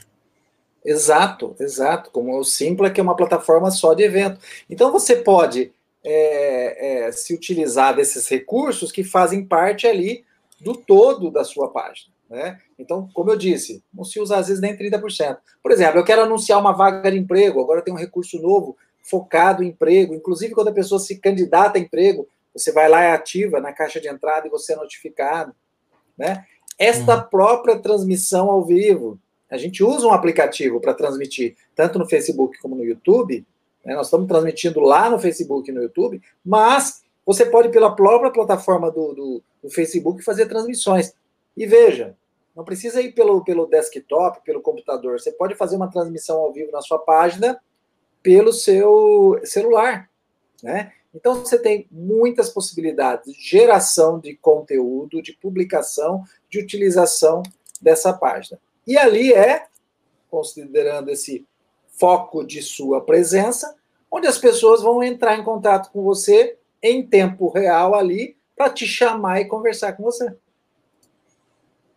Exato, 0.85 1.56
exato. 1.59 2.11
Como 2.11 2.38
o 2.38 2.44
Simpla, 2.44 2.91
que 2.91 3.00
é 3.00 3.03
uma 3.03 3.17
plataforma 3.17 3.70
só 3.70 3.94
de 3.94 4.03
evento. 4.03 4.38
Então 4.69 4.93
você 4.93 5.17
pode 5.17 5.73
é, 6.05 7.06
é, 7.06 7.12
se 7.12 7.35
utilizar 7.35 7.97
desses 7.97 8.29
recursos 8.29 8.93
que 8.93 9.03
fazem 9.03 9.45
parte 9.45 9.87
ali 9.87 10.25
do 10.61 10.75
todo 10.75 11.31
da 11.31 11.45
sua 11.45 11.71
página. 11.71 12.12
Né? 12.29 12.59
Então, 12.79 13.09
como 13.12 13.31
eu 13.31 13.37
disse, 13.37 13.83
não 13.93 14.05
se 14.05 14.21
usa 14.21 14.37
às 14.37 14.49
vezes 14.49 14.61
nem 14.61 14.77
30%. 14.77 15.39
Por 15.62 15.73
exemplo, 15.73 15.99
eu 15.99 16.05
quero 16.05 16.23
anunciar 16.23 16.61
uma 16.61 16.73
vaga 16.73 17.11
de 17.11 17.19
emprego, 17.19 17.61
agora 17.61 17.83
tem 17.83 17.93
um 17.93 17.99
recurso 17.99 18.41
novo 18.41 18.77
focado 19.03 19.62
em 19.62 19.69
emprego, 19.69 20.15
inclusive 20.15 20.55
quando 20.55 20.69
a 20.69 20.73
pessoa 20.73 20.99
se 20.99 21.19
candidata 21.19 21.79
a 21.79 21.81
emprego, 21.81 22.27
você 22.55 22.73
vai 22.73 22.89
lá 22.89 23.03
e 23.03 23.12
ativa 23.12 23.61
na 23.61 23.73
caixa 23.73 24.01
de 24.01 24.09
entrada 24.09 24.47
e 24.47 24.51
você 24.51 24.73
é 24.73 24.77
notificado. 24.77 25.55
Né? 26.17 26.44
Esta 26.79 27.17
uhum. 27.17 27.29
própria 27.29 27.79
transmissão 27.79 28.51
ao 28.51 28.65
vivo, 28.65 29.19
a 29.51 29.56
gente 29.56 29.84
usa 29.84 30.06
um 30.06 30.13
aplicativo 30.13 30.81
para 30.81 30.94
transmitir, 30.94 31.56
tanto 31.75 31.99
no 31.99 32.08
Facebook 32.08 32.58
como 32.58 32.75
no 32.75 32.84
YouTube, 32.84 33.46
né? 33.84 33.94
Nós 33.94 34.06
estamos 34.06 34.26
transmitindo 34.26 34.81
lá 34.81 35.10
no 35.10 35.19
Facebook 35.19 35.70
e 35.70 35.74
no 35.74 35.82
YouTube, 35.82 36.20
mas 36.44 37.03
você 37.24 37.46
pode, 37.46 37.70
pela 37.70 37.94
própria 37.94 38.31
plataforma 38.31 38.91
do, 38.91 39.14
do, 39.14 39.43
do 39.62 39.70
Facebook, 39.70 40.22
fazer 40.22 40.46
transmissões. 40.46 41.14
E 41.56 41.67
veja, 41.67 42.17
não 42.55 42.64
precisa 42.64 43.00
ir 43.00 43.12
pelo, 43.12 43.43
pelo 43.44 43.67
desktop, 43.67 44.43
pelo 44.44 44.60
computador. 44.60 45.20
Você 45.20 45.32
pode 45.32 45.55
fazer 45.55 45.76
uma 45.76 45.91
transmissão 45.91 46.38
ao 46.38 46.53
vivo 46.53 46.70
na 46.70 46.81
sua 46.81 46.98
página 46.98 47.60
pelo 48.22 48.53
seu 48.53 49.38
celular. 49.44 50.08
Né? 50.62 50.93
Então 51.14 51.34
você 51.34 51.58
tem 51.58 51.86
muitas 51.91 52.48
possibilidades 52.48 53.32
de 53.32 53.41
geração 53.41 54.19
de 54.19 54.34
conteúdo, 54.36 55.22
de 55.22 55.32
publicação, 55.34 56.24
de 56.48 56.58
utilização 56.58 57.43
dessa 57.81 58.12
página. 58.12 58.58
E 58.86 58.96
ali 58.96 59.32
é, 59.32 59.67
considerando 60.31 61.10
esse 61.10 61.46
foco 61.98 62.44
de 62.44 62.63
sua 62.63 63.01
presença, 63.01 63.74
onde 64.10 64.27
as 64.27 64.39
pessoas 64.39 64.82
vão 64.82 65.03
entrar 65.03 65.39
em 65.39 65.44
contato 65.44 65.91
com 65.91 66.03
você 66.03 66.56
em 66.82 67.06
tempo 67.06 67.48
real 67.48 67.94
ali 67.94 68.36
para 68.56 68.70
te 68.70 68.86
chamar 68.86 69.41
e 69.41 69.46
conversar 69.46 69.94
com 69.94 70.03
você. 70.03 70.32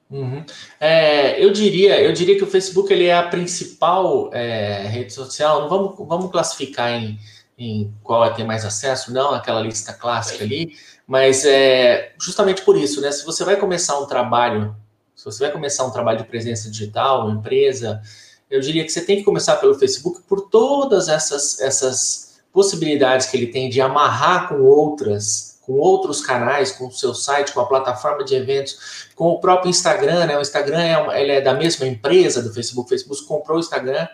Uhum. 0.09 0.43
É, 0.79 1.43
eu 1.43 1.51
diria, 1.51 2.01
eu 2.01 2.13
diria 2.13 2.37
que 2.37 2.43
o 2.43 2.47
Facebook 2.47 2.91
ele 2.91 3.05
é 3.05 3.15
a 3.15 3.27
principal 3.27 4.33
é, 4.33 4.87
rede 4.87 5.13
social. 5.13 5.61
Não 5.61 5.69
vamos, 5.69 5.95
vamos 6.07 6.31
classificar 6.31 6.91
em, 6.91 7.19
em 7.57 7.93
qual 8.03 8.23
é 8.23 8.29
tem 8.29 8.45
mais 8.45 8.63
acesso, 8.63 9.13
não, 9.13 9.33
aquela 9.33 9.59
lista 9.59 9.91
clássica 9.91 10.43
ali, 10.43 10.77
mas 11.05 11.45
é 11.45 12.13
justamente 12.19 12.61
por 12.61 12.77
isso, 12.77 13.01
né? 13.01 13.11
Se 13.11 13.25
você 13.25 13.43
vai 13.43 13.57
começar 13.57 13.99
um 13.99 14.05
trabalho, 14.05 14.75
se 15.13 15.25
você 15.25 15.43
vai 15.43 15.51
começar 15.51 15.85
um 15.85 15.91
trabalho 15.91 16.19
de 16.19 16.25
presença 16.25 16.71
digital, 16.71 17.29
empresa, 17.29 18.01
eu 18.49 18.59
diria 18.59 18.83
que 18.83 18.91
você 18.91 19.01
tem 19.01 19.17
que 19.17 19.23
começar 19.23 19.57
pelo 19.57 19.75
Facebook 19.75 20.21
por 20.27 20.49
todas 20.49 21.07
essas, 21.09 21.59
essas 21.59 22.39
possibilidades 22.51 23.27
que 23.27 23.37
ele 23.37 23.47
tem 23.47 23.69
de 23.69 23.81
amarrar 23.81 24.47
com 24.47 24.61
outras, 24.61 25.59
com 25.61 25.73
outros 25.73 26.21
canais, 26.21 26.71
com 26.71 26.87
o 26.87 26.91
seu 26.91 27.13
site, 27.13 27.51
com 27.51 27.59
a 27.59 27.65
plataforma 27.65 28.23
de 28.23 28.35
eventos, 28.35 29.09
com 29.15 29.27
o 29.29 29.39
próprio 29.39 29.69
Instagram, 29.69 30.25
né? 30.25 30.37
O 30.37 30.41
Instagram 30.41 30.79
é, 30.79 31.21
ele 31.21 31.31
é 31.33 31.41
da 31.41 31.53
mesma 31.53 31.85
empresa 31.85 32.41
do 32.41 32.53
Facebook, 32.53 32.87
o 32.87 32.89
Facebook 32.89 33.27
comprou 33.27 33.57
o 33.57 33.59
Instagram, 33.59 34.07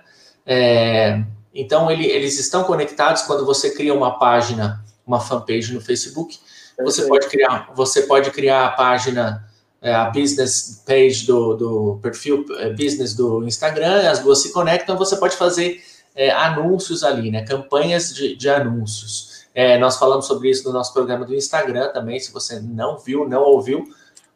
é, 0.45 1.23
então 1.53 1.89
ele, 1.91 2.05
eles 2.05 2.39
estão 2.39 2.63
conectados. 2.63 3.21
Quando 3.21 3.45
você 3.45 3.69
cria 3.69 3.93
uma 3.93 4.17
página, 4.17 4.83
uma 5.05 5.19
fanpage 5.19 5.73
no 5.73 5.79
Facebook, 5.79 6.39
você 6.83 7.05
pode 7.05 7.27
criar, 7.27 7.71
você 7.75 8.01
pode 8.01 8.31
criar 8.31 8.65
a 8.65 8.71
página 8.71 9.47
é, 9.83 9.93
a 9.93 10.05
business 10.09 10.81
page 10.87 11.27
do, 11.27 11.55
do 11.55 11.99
perfil 12.01 12.45
é, 12.57 12.69
business 12.69 13.13
do 13.13 13.43
Instagram, 13.45 14.09
as 14.09 14.19
duas 14.19 14.41
se 14.41 14.53
conectam, 14.53 14.97
você 14.97 15.17
pode 15.17 15.35
fazer 15.35 15.83
é, 16.15 16.31
anúncios 16.31 17.03
ali, 17.03 17.29
né? 17.29 17.43
Campanhas 17.43 18.15
de, 18.15 18.33
de 18.37 18.49
anúncios. 18.49 19.43
É, 19.53 19.77
nós 19.77 19.97
falamos 19.97 20.25
sobre 20.25 20.49
isso 20.49 20.65
no 20.65 20.73
nosso 20.73 20.93
programa 20.93 21.25
do 21.25 21.35
Instagram 21.35 21.89
também. 21.91 22.17
Se 22.17 22.31
você 22.31 22.61
não 22.61 22.97
viu, 22.97 23.27
não 23.27 23.41
ouviu, 23.43 23.83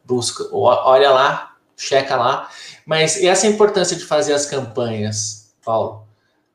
busca, 0.04 0.44
olha 0.52 1.12
lá, 1.12 1.56
checa 1.78 2.18
lá. 2.18 2.50
Mas 2.86 3.16
e 3.16 3.28
essa 3.28 3.48
é 3.48 3.50
importância 3.50 3.96
de 3.96 4.04
fazer 4.04 4.34
as 4.34 4.46
campanhas, 4.46 5.54
Paulo? 5.64 6.06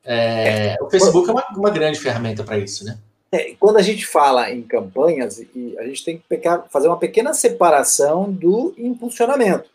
É, 0.05 0.77
o 0.83 0.91
Facebook 0.91 1.31
é 1.31 1.33
uma, 1.33 1.47
uma 1.57 1.71
grande 1.71 1.99
ferramenta 1.99 2.45
para 2.45 2.59
isso, 2.59 2.85
né? 2.85 2.99
É, 3.33 3.55
quando 3.59 3.79
a 3.79 3.83
gente 3.83 4.07
fala 4.07 4.51
em 4.51 4.61
campanhas, 4.61 5.41
a 5.79 5.85
gente 5.85 6.05
tem 6.05 6.19
que 6.19 6.41
fazer 6.69 6.89
uma 6.89 6.99
pequena 6.99 7.33
separação 7.33 8.31
do 8.31 8.75
impulsionamento. 8.77 9.71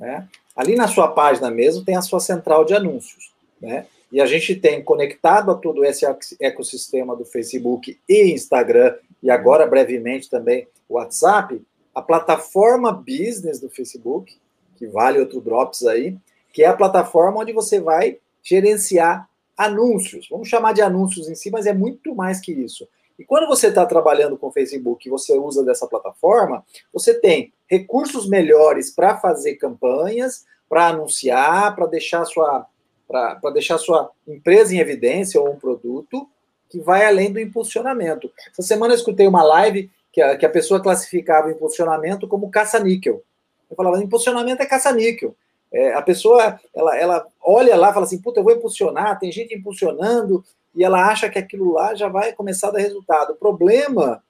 Né? 0.00 0.26
Ali 0.56 0.74
na 0.74 0.88
sua 0.88 1.08
página 1.08 1.50
mesmo 1.50 1.84
tem 1.84 1.96
a 1.96 2.02
sua 2.02 2.18
central 2.18 2.64
de 2.64 2.72
anúncios. 2.72 3.30
Né? 3.60 3.86
E 4.10 4.22
a 4.22 4.26
gente 4.26 4.56
tem 4.56 4.82
conectado 4.82 5.50
a 5.50 5.54
todo 5.54 5.84
esse 5.84 6.06
ecossistema 6.40 7.14
do 7.14 7.26
Facebook 7.26 7.98
e 8.08 8.32
Instagram, 8.32 8.94
e 9.22 9.30
agora 9.30 9.66
brevemente 9.66 10.30
também 10.30 10.66
o 10.88 10.94
WhatsApp, 10.94 11.60
a 11.94 12.00
plataforma 12.00 12.90
business 12.90 13.60
do 13.60 13.68
Facebook, 13.68 14.34
que 14.76 14.86
vale 14.86 15.20
outro 15.20 15.40
drops 15.40 15.84
aí, 15.84 16.16
que 16.52 16.62
é 16.62 16.66
a 16.66 16.76
plataforma 16.76 17.40
onde 17.40 17.52
você 17.52 17.80
vai 17.80 18.18
gerenciar 18.42 19.28
anúncios. 19.56 20.28
Vamos 20.30 20.48
chamar 20.48 20.72
de 20.72 20.82
anúncios 20.82 21.28
em 21.28 21.34
si, 21.34 21.50
mas 21.50 21.66
é 21.66 21.72
muito 21.72 22.14
mais 22.14 22.40
que 22.40 22.52
isso. 22.52 22.88
E 23.18 23.24
quando 23.24 23.46
você 23.46 23.68
está 23.68 23.86
trabalhando 23.86 24.36
com 24.36 24.50
Facebook 24.50 25.06
e 25.06 25.10
você 25.10 25.38
usa 25.38 25.64
dessa 25.64 25.86
plataforma, 25.86 26.64
você 26.92 27.14
tem 27.14 27.52
recursos 27.66 28.28
melhores 28.28 28.90
para 28.90 29.16
fazer 29.16 29.54
campanhas, 29.54 30.44
para 30.68 30.88
anunciar, 30.88 31.74
para 31.74 31.86
deixar 31.86 32.24
sua 32.24 32.66
para 33.06 33.50
deixar 33.52 33.76
sua 33.76 34.10
empresa 34.26 34.74
em 34.74 34.78
evidência 34.78 35.38
ou 35.40 35.52
um 35.52 35.58
produto 35.58 36.26
que 36.70 36.80
vai 36.80 37.04
além 37.04 37.30
do 37.30 37.38
impulsionamento. 37.38 38.32
Essa 38.50 38.62
semana 38.62 38.94
eu 38.94 38.96
escutei 38.96 39.28
uma 39.28 39.42
live 39.42 39.90
que 40.10 40.20
a, 40.20 40.36
que 40.36 40.46
a 40.46 40.50
pessoa 40.50 40.82
classificava 40.82 41.48
o 41.48 41.50
impulsionamento 41.50 42.26
como 42.26 42.50
caça-níquel. 42.50 43.22
Eu 43.70 43.76
falava, 43.76 44.02
impulsionamento 44.02 44.62
é 44.62 44.66
caça-níquel. 44.66 45.36
É, 45.74 45.92
a 45.92 46.00
pessoa, 46.00 46.60
ela, 46.72 46.96
ela 46.96 47.26
olha 47.42 47.74
lá 47.76 47.92
fala 47.92 48.06
assim, 48.06 48.20
puta, 48.20 48.38
eu 48.38 48.44
vou 48.44 48.52
impulsionar, 48.52 49.18
tem 49.18 49.32
gente 49.32 49.54
impulsionando, 49.54 50.44
e 50.72 50.84
ela 50.84 51.08
acha 51.08 51.28
que 51.28 51.38
aquilo 51.38 51.72
lá 51.72 51.94
já 51.96 52.08
vai 52.08 52.32
começar 52.32 52.68
a 52.68 52.70
dar 52.72 52.78
resultado. 52.78 53.32
O 53.32 53.36
problema 53.36 54.22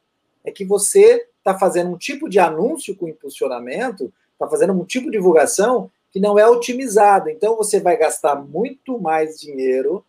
é 0.42 0.50
que 0.50 0.64
você 0.64 1.26
está 1.38 1.58
fazendo 1.58 1.90
um 1.90 1.98
tipo 1.98 2.28
de 2.28 2.38
anúncio 2.38 2.96
com 2.96 3.06
impulsionamento, 3.06 4.10
está 4.32 4.48
fazendo 4.48 4.72
um 4.72 4.84
tipo 4.84 5.06
de 5.06 5.18
divulgação 5.18 5.90
que 6.10 6.18
não 6.18 6.38
é 6.38 6.46
otimizado. 6.46 7.28
Então 7.28 7.56
você 7.56 7.78
vai 7.78 7.96
gastar 7.96 8.36
muito 8.36 8.98
mais 8.98 9.38
dinheiro 9.38 10.02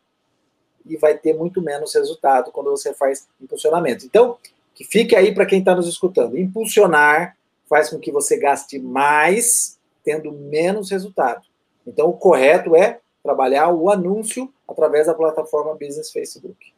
e 0.86 0.96
vai 0.96 1.18
ter 1.18 1.34
muito 1.34 1.62
menos 1.62 1.94
resultado 1.94 2.51
quando 2.51 2.70
você 2.70 2.94
faz 2.94 3.27
impulsionamento. 3.42 4.06
Então, 4.06 4.38
que 4.74 4.84
fique 4.84 5.15
aí 5.15 5.34
para 5.34 5.46
quem 5.46 5.60
está 5.60 5.75
nos 5.75 5.88
escutando. 5.88 6.38
Impulsionar 6.38 7.36
faz 7.68 7.89
com 7.89 8.00
que 8.00 8.12
você 8.12 8.38
gaste 8.38 8.77
mais 8.77 9.75
tendo 10.05 10.31
menos 10.31 10.91
resultado. 10.91 11.41
Então, 11.85 12.07
o 12.07 12.13
correto 12.13 12.75
é 12.75 13.00
trabalhar 13.21 13.69
o 13.69 13.89
anúncio 13.89 14.53
através 14.67 15.07
da 15.07 15.13
plataforma 15.13 15.74
Business 15.74 16.12
Facebook. 16.12 16.74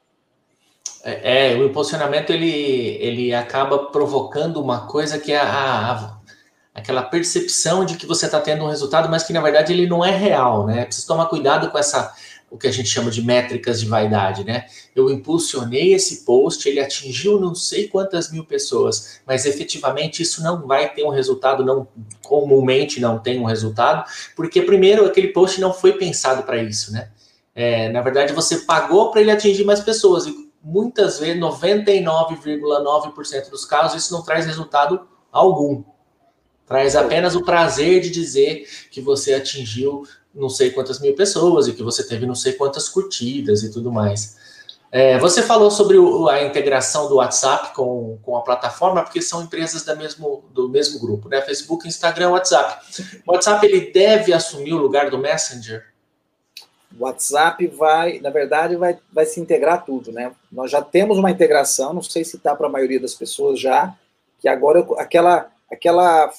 É, 1.03 1.51
é 1.51 1.55
o 1.57 1.65
impulsionamento 1.65 2.31
ele, 2.31 2.97
ele 3.01 3.33
acaba 3.33 3.87
provocando 3.91 4.61
uma 4.61 4.87
coisa 4.87 5.19
que 5.19 5.31
é 5.31 5.37
a, 5.37 5.91
a 5.91 6.17
aquela 6.77 7.01
percepção 7.01 7.83
de 7.83 7.97
que 7.97 8.05
você 8.05 8.27
está 8.27 8.39
tendo 8.39 8.63
um 8.63 8.67
resultado, 8.67 9.09
mas 9.09 9.23
que 9.23 9.33
na 9.33 9.41
verdade 9.41 9.73
ele 9.73 9.87
não 9.87 10.05
é 10.05 10.11
real, 10.11 10.67
né? 10.67 10.85
Precisa 10.85 11.07
tomar 11.07 11.25
cuidado 11.25 11.71
com 11.71 11.77
essa 11.79 12.13
o 12.49 12.57
que 12.57 12.67
a 12.67 12.71
gente 12.71 12.87
chama 12.87 13.11
de 13.11 13.21
métricas 13.21 13.79
de 13.79 13.85
vaidade, 13.85 14.43
né? 14.43 14.65
Eu 14.95 15.09
impulsionei 15.09 15.93
esse 15.93 16.23
post, 16.23 16.67
ele 16.67 16.79
atingiu 16.79 17.39
não 17.39 17.53
sei 17.53 17.87
quantas 17.87 18.31
mil 18.31 18.45
pessoas, 18.45 19.19
mas 19.25 19.45
efetivamente 19.45 20.23
isso 20.23 20.41
não 20.41 20.65
vai 20.65 20.93
ter 20.93 21.03
um 21.03 21.09
resultado, 21.09 21.65
não 21.65 21.87
comumente 22.23 23.01
não 23.01 23.19
tem 23.19 23.39
um 23.39 23.45
resultado, 23.45 24.09
porque 24.35 24.61
primeiro 24.61 25.05
aquele 25.05 25.29
post 25.29 25.59
não 25.59 25.73
foi 25.73 25.93
pensado 25.93 26.43
para 26.43 26.61
isso, 26.61 26.93
né? 26.93 27.09
É, 27.53 27.89
na 27.89 28.01
verdade, 28.01 28.33
você 28.33 28.59
pagou 28.59 29.11
para 29.11 29.19
ele 29.19 29.31
atingir 29.31 29.65
mais 29.65 29.79
pessoas 29.79 30.27
e 30.27 30.47
muitas 30.63 31.19
vezes, 31.19 31.41
99,9% 31.41 33.49
dos 33.49 33.65
casos, 33.65 34.03
isso 34.03 34.13
não 34.13 34.21
traz 34.21 34.45
resultado 34.45 35.07
algum. 35.31 35.83
Traz 36.65 36.95
apenas 36.95 37.35
o 37.35 37.43
prazer 37.43 38.01
de 38.01 38.09
dizer 38.09 38.67
que 38.91 38.99
você 38.99 39.33
atingiu 39.33 40.03
não 40.37 40.49
sei 40.49 40.71
quantas 40.71 40.99
mil 40.99 41.15
pessoas 41.15 41.67
e 41.67 41.73
que 41.73 41.83
você 41.83 42.07
teve 42.07 42.25
não 42.25 42.35
sei 42.35 42.53
quantas 42.53 42.87
curtidas 42.87 43.63
e 43.63 43.71
tudo 43.71 43.91
mais. 43.91 44.37
É, 44.89 45.17
você 45.19 45.41
falou 45.43 45.69
sobre 45.69 45.97
o, 45.97 46.29
a 46.29 46.43
integração 46.43 47.09
do 47.09 47.15
WhatsApp 47.15 47.73
com, 47.75 48.17
com 48.21 48.37
a 48.37 48.41
plataforma, 48.41 49.03
porque 49.03 49.21
são 49.21 49.43
empresas 49.43 49.83
da 49.83 49.95
mesmo, 49.95 50.45
do 50.53 50.69
mesmo 50.69 50.99
grupo, 50.99 51.27
né? 51.27 51.41
Facebook, 51.41 51.87
Instagram, 51.87 52.29
WhatsApp. 52.29 52.85
O 53.25 53.33
WhatsApp 53.33 53.65
ele 53.65 53.91
deve 53.91 54.31
assumir 54.31 54.73
o 54.73 54.77
lugar 54.77 55.09
do 55.09 55.17
Messenger? 55.17 55.83
O 56.97 57.03
WhatsApp 57.03 57.67
vai, 57.67 58.19
na 58.19 58.29
verdade, 58.29 58.77
vai, 58.77 58.97
vai 59.11 59.25
se 59.25 59.41
integrar 59.41 59.83
tudo, 59.85 60.11
né? 60.11 60.31
Nós 60.49 60.71
já 60.71 60.81
temos 60.81 61.17
uma 61.17 61.31
integração, 61.31 61.93
não 61.93 62.01
sei 62.01 62.23
se 62.23 62.37
está 62.37 62.55
para 62.55 62.67
a 62.67 62.71
maioria 62.71 62.99
das 62.99 63.13
pessoas 63.13 63.59
já, 63.59 63.93
que 64.39 64.47
agora 64.47 64.87
aquela, 64.97 65.51
aquela 65.69 66.31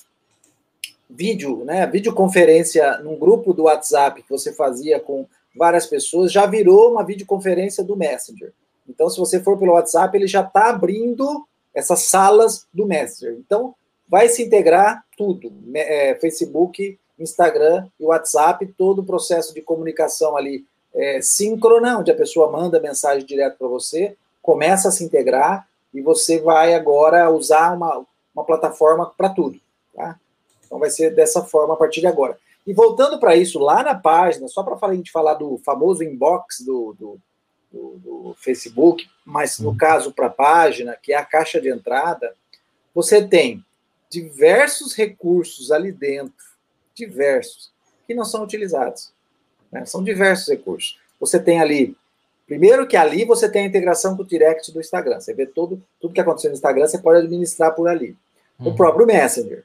vídeo, 1.08 1.64
né, 1.64 1.86
videoconferência 1.86 2.98
num 2.98 3.18
grupo 3.18 3.52
do 3.52 3.64
WhatsApp 3.64 4.22
que 4.22 4.30
você 4.30 4.52
fazia 4.52 5.00
com 5.00 5.26
várias 5.56 5.86
pessoas, 5.86 6.30
já 6.30 6.46
virou 6.46 6.92
uma 6.92 7.04
videoconferência 7.04 7.82
do 7.82 7.96
Messenger. 7.96 8.52
Então, 8.88 9.08
se 9.10 9.18
você 9.18 9.40
for 9.40 9.58
pelo 9.58 9.72
WhatsApp, 9.72 10.16
ele 10.16 10.26
já 10.26 10.40
está 10.42 10.70
abrindo 10.70 11.46
essas 11.74 12.02
salas 12.02 12.66
do 12.72 12.86
Messenger. 12.86 13.36
Então, 13.38 13.74
vai 14.08 14.28
se 14.28 14.42
integrar 14.42 15.04
tudo: 15.16 15.52
é, 15.74 16.14
Facebook, 16.14 16.98
Instagram 17.18 17.86
e 17.98 18.04
WhatsApp, 18.04 18.66
todo 18.78 19.00
o 19.00 19.04
processo 19.04 19.52
de 19.52 19.60
comunicação 19.60 20.36
ali 20.36 20.64
é, 20.94 21.20
síncrona, 21.20 21.98
onde 21.98 22.10
a 22.10 22.16
pessoa 22.16 22.50
manda 22.50 22.80
mensagem 22.80 23.26
direto 23.26 23.58
para 23.58 23.68
você, 23.68 24.16
começa 24.40 24.88
a 24.88 24.92
se 24.92 25.04
integrar 25.04 25.68
e 25.92 26.00
você 26.00 26.38
vai 26.38 26.74
agora 26.74 27.30
usar 27.30 27.74
uma, 27.74 28.04
uma 28.34 28.44
plataforma 28.44 29.12
para 29.16 29.28
tudo. 29.28 29.60
Tá? 29.94 30.18
Então 30.68 30.78
vai 30.78 30.90
ser 30.90 31.14
dessa 31.14 31.42
forma 31.42 31.74
a 31.74 31.76
partir 31.76 32.00
de 32.00 32.06
agora. 32.06 32.38
E 32.66 32.74
voltando 32.74 33.18
para 33.18 33.34
isso, 33.34 33.58
lá 33.58 33.82
na 33.82 33.94
página, 33.94 34.46
só 34.46 34.62
para 34.62 34.76
a 34.86 34.94
gente 34.94 35.10
falar 35.10 35.34
do 35.34 35.56
famoso 35.64 36.04
inbox 36.04 36.60
do, 36.60 36.94
do, 37.00 37.18
do, 37.72 37.98
do 38.04 38.36
Facebook, 38.38 39.08
mas 39.24 39.58
no 39.58 39.70
uhum. 39.70 39.76
caso 39.76 40.12
para 40.12 40.26
a 40.26 40.30
página, 40.30 40.94
que 41.02 41.14
é 41.14 41.16
a 41.16 41.24
caixa 41.24 41.58
de 41.58 41.70
entrada, 41.70 42.34
você 42.94 43.26
tem 43.26 43.64
diversos 44.10 44.94
recursos 44.94 45.72
ali 45.72 45.90
dentro, 45.90 46.44
diversos, 46.94 47.72
que 48.06 48.14
não 48.14 48.26
são 48.26 48.44
utilizados. 48.44 49.12
Né? 49.72 49.86
São 49.86 50.04
diversos 50.04 50.48
recursos. 50.48 50.98
Você 51.18 51.40
tem 51.40 51.62
ali, 51.62 51.96
primeiro 52.46 52.86
que 52.86 52.98
ali 52.98 53.24
você 53.24 53.50
tem 53.50 53.64
a 53.64 53.66
integração 53.66 54.14
com 54.14 54.22
o 54.22 54.26
direct 54.26 54.70
do 54.72 54.80
Instagram. 54.80 55.20
Você 55.20 55.32
vê 55.32 55.46
todo, 55.46 55.82
tudo 55.98 56.12
que 56.12 56.20
aconteceu 56.20 56.50
no 56.50 56.56
Instagram, 56.56 56.86
você 56.86 56.98
pode 56.98 57.24
administrar 57.24 57.74
por 57.74 57.88
ali. 57.88 58.14
Uhum. 58.60 58.72
O 58.72 58.76
próprio 58.76 59.06
Messenger 59.06 59.64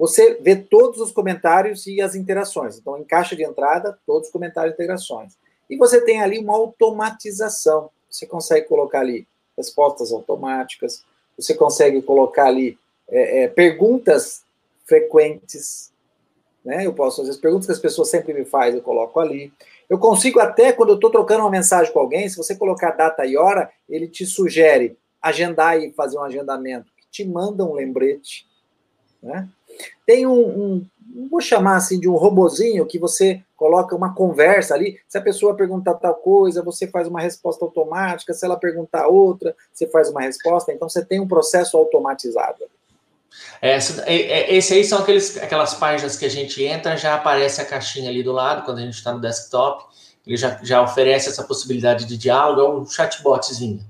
você 0.00 0.38
vê 0.40 0.56
todos 0.56 0.98
os 0.98 1.12
comentários 1.12 1.86
e 1.86 2.00
as 2.00 2.14
interações. 2.14 2.78
Então, 2.78 2.96
em 2.96 3.04
caixa 3.04 3.36
de 3.36 3.44
entrada, 3.44 3.98
todos 4.06 4.28
os 4.28 4.32
comentários 4.32 4.72
e 4.72 4.82
interações. 4.82 5.34
E 5.68 5.76
você 5.76 6.00
tem 6.00 6.22
ali 6.22 6.38
uma 6.38 6.56
automatização. 6.56 7.90
Você 8.08 8.24
consegue 8.24 8.66
colocar 8.66 9.00
ali 9.00 9.28
respostas 9.54 10.10
automáticas, 10.10 11.04
você 11.36 11.52
consegue 11.52 12.00
colocar 12.00 12.46
ali 12.46 12.78
é, 13.10 13.42
é, 13.42 13.48
perguntas 13.48 14.42
frequentes. 14.86 15.92
Né? 16.64 16.86
Eu 16.86 16.94
posso 16.94 17.18
fazer 17.18 17.32
as 17.32 17.36
perguntas 17.36 17.66
que 17.66 17.72
as 17.72 17.78
pessoas 17.78 18.08
sempre 18.08 18.32
me 18.32 18.46
fazem, 18.46 18.76
eu 18.78 18.82
coloco 18.82 19.20
ali. 19.20 19.52
Eu 19.86 19.98
consigo 19.98 20.40
até, 20.40 20.72
quando 20.72 20.90
eu 20.90 20.94
estou 20.94 21.10
trocando 21.10 21.42
uma 21.42 21.50
mensagem 21.50 21.92
com 21.92 22.00
alguém, 22.00 22.26
se 22.26 22.38
você 22.38 22.56
colocar 22.56 22.92
data 22.92 23.26
e 23.26 23.36
hora, 23.36 23.70
ele 23.86 24.08
te 24.08 24.24
sugere 24.24 24.96
agendar 25.20 25.78
e 25.78 25.92
fazer 25.92 26.16
um 26.16 26.22
agendamento, 26.22 26.90
te 27.10 27.22
manda 27.22 27.66
um 27.66 27.74
lembrete. 27.74 28.48
Né? 29.22 29.48
Tem 30.06 30.26
um, 30.26 30.40
um, 30.40 30.86
vou 31.30 31.40
chamar 31.40 31.76
assim 31.76 31.98
de 31.98 32.08
um 32.08 32.16
robozinho 32.16 32.86
que 32.86 32.98
você 32.98 33.42
coloca 33.56 33.94
uma 33.94 34.14
conversa 34.14 34.74
ali. 34.74 34.98
Se 35.08 35.18
a 35.18 35.20
pessoa 35.20 35.54
perguntar 35.54 35.94
tal 35.94 36.14
coisa, 36.14 36.62
você 36.62 36.86
faz 36.86 37.06
uma 37.06 37.20
resposta 37.20 37.64
automática. 37.64 38.32
Se 38.32 38.44
ela 38.44 38.56
perguntar 38.56 39.06
outra, 39.06 39.54
você 39.72 39.86
faz 39.86 40.08
uma 40.08 40.22
resposta. 40.22 40.72
Então 40.72 40.88
você 40.88 41.04
tem 41.04 41.20
um 41.20 41.28
processo 41.28 41.76
automatizado. 41.76 42.64
É, 43.62 43.78
é, 44.06 44.54
esse 44.54 44.74
aí 44.74 44.84
são 44.84 44.98
aqueles, 44.98 45.36
aquelas 45.36 45.74
páginas 45.74 46.16
que 46.16 46.24
a 46.24 46.30
gente 46.30 46.64
entra, 46.64 46.96
já 46.96 47.14
aparece 47.14 47.60
a 47.60 47.64
caixinha 47.64 48.10
ali 48.10 48.22
do 48.22 48.32
lado, 48.32 48.64
quando 48.64 48.78
a 48.78 48.82
gente 48.82 48.94
está 48.94 49.12
no 49.12 49.20
desktop, 49.20 49.84
ele 50.26 50.36
já, 50.36 50.58
já 50.62 50.82
oferece 50.82 51.28
essa 51.28 51.44
possibilidade 51.44 52.06
de 52.06 52.16
diálogo, 52.16 52.60
é 52.60 52.68
um 52.68 52.86
chatbotzinho. 52.86 53.80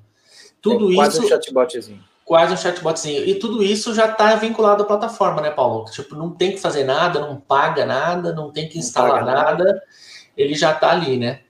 Tudo 0.60 0.90
é, 0.90 1.06
isso. 1.06 1.22
Um 1.22 1.28
chatbotzinho 1.28 2.09
Quase 2.30 2.54
um 2.54 2.56
chatbotzinho. 2.56 3.24
E 3.24 3.40
tudo 3.40 3.60
isso 3.60 3.92
já 3.92 4.06
está 4.06 4.36
vinculado 4.36 4.84
à 4.84 4.86
plataforma, 4.86 5.42
né, 5.42 5.50
Paulo? 5.50 5.86
Tipo, 5.86 6.14
não 6.14 6.30
tem 6.30 6.52
que 6.52 6.60
fazer 6.60 6.84
nada, 6.84 7.18
não 7.18 7.40
paga 7.40 7.84
nada, 7.84 8.32
não 8.32 8.52
tem 8.52 8.68
que 8.68 8.78
instalar 8.78 9.24
nada. 9.24 9.64
nada, 9.64 9.82
ele 10.36 10.54
já 10.54 10.70
está 10.70 10.92
ali, 10.92 11.16
né? 11.16 11.40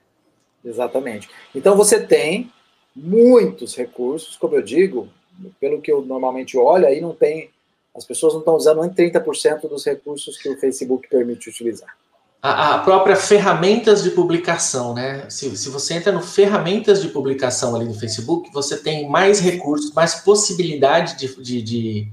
Exatamente. 0.65 1.29
Então 1.53 1.77
você 1.77 2.03
tem 2.03 2.51
muitos 2.95 3.75
recursos, 3.75 4.35
como 4.35 4.55
eu 4.55 4.63
digo, 4.63 5.07
pelo 5.59 5.79
que 5.79 5.91
eu 5.91 6.01
normalmente 6.01 6.57
olho, 6.57 6.87
aí 6.87 6.99
não 6.99 7.13
tem. 7.13 7.51
As 7.95 8.03
pessoas 8.03 8.33
não 8.33 8.39
estão 8.39 8.55
usando 8.55 8.81
nem 8.81 8.89
30% 8.89 9.69
dos 9.69 9.85
recursos 9.85 10.35
que 10.35 10.49
o 10.49 10.57
Facebook 10.57 11.07
permite 11.07 11.47
utilizar. 11.47 11.95
A, 12.41 12.79
própria 12.79 13.15
ferramentas 13.15 14.01
de 14.01 14.09
publicação, 14.09 14.95
né? 14.95 15.29
Se, 15.29 15.55
se 15.55 15.69
você 15.69 15.93
entra 15.93 16.11
no 16.11 16.21
ferramentas 16.21 16.99
de 16.99 17.09
publicação 17.09 17.75
ali 17.75 17.85
no 17.85 17.93
Facebook, 17.93 18.51
você 18.51 18.77
tem 18.77 19.07
mais 19.07 19.39
recursos, 19.39 19.93
mais 19.93 20.15
possibilidade 20.15 21.17
de, 21.17 21.35
de, 21.39 21.61
de, 21.61 22.11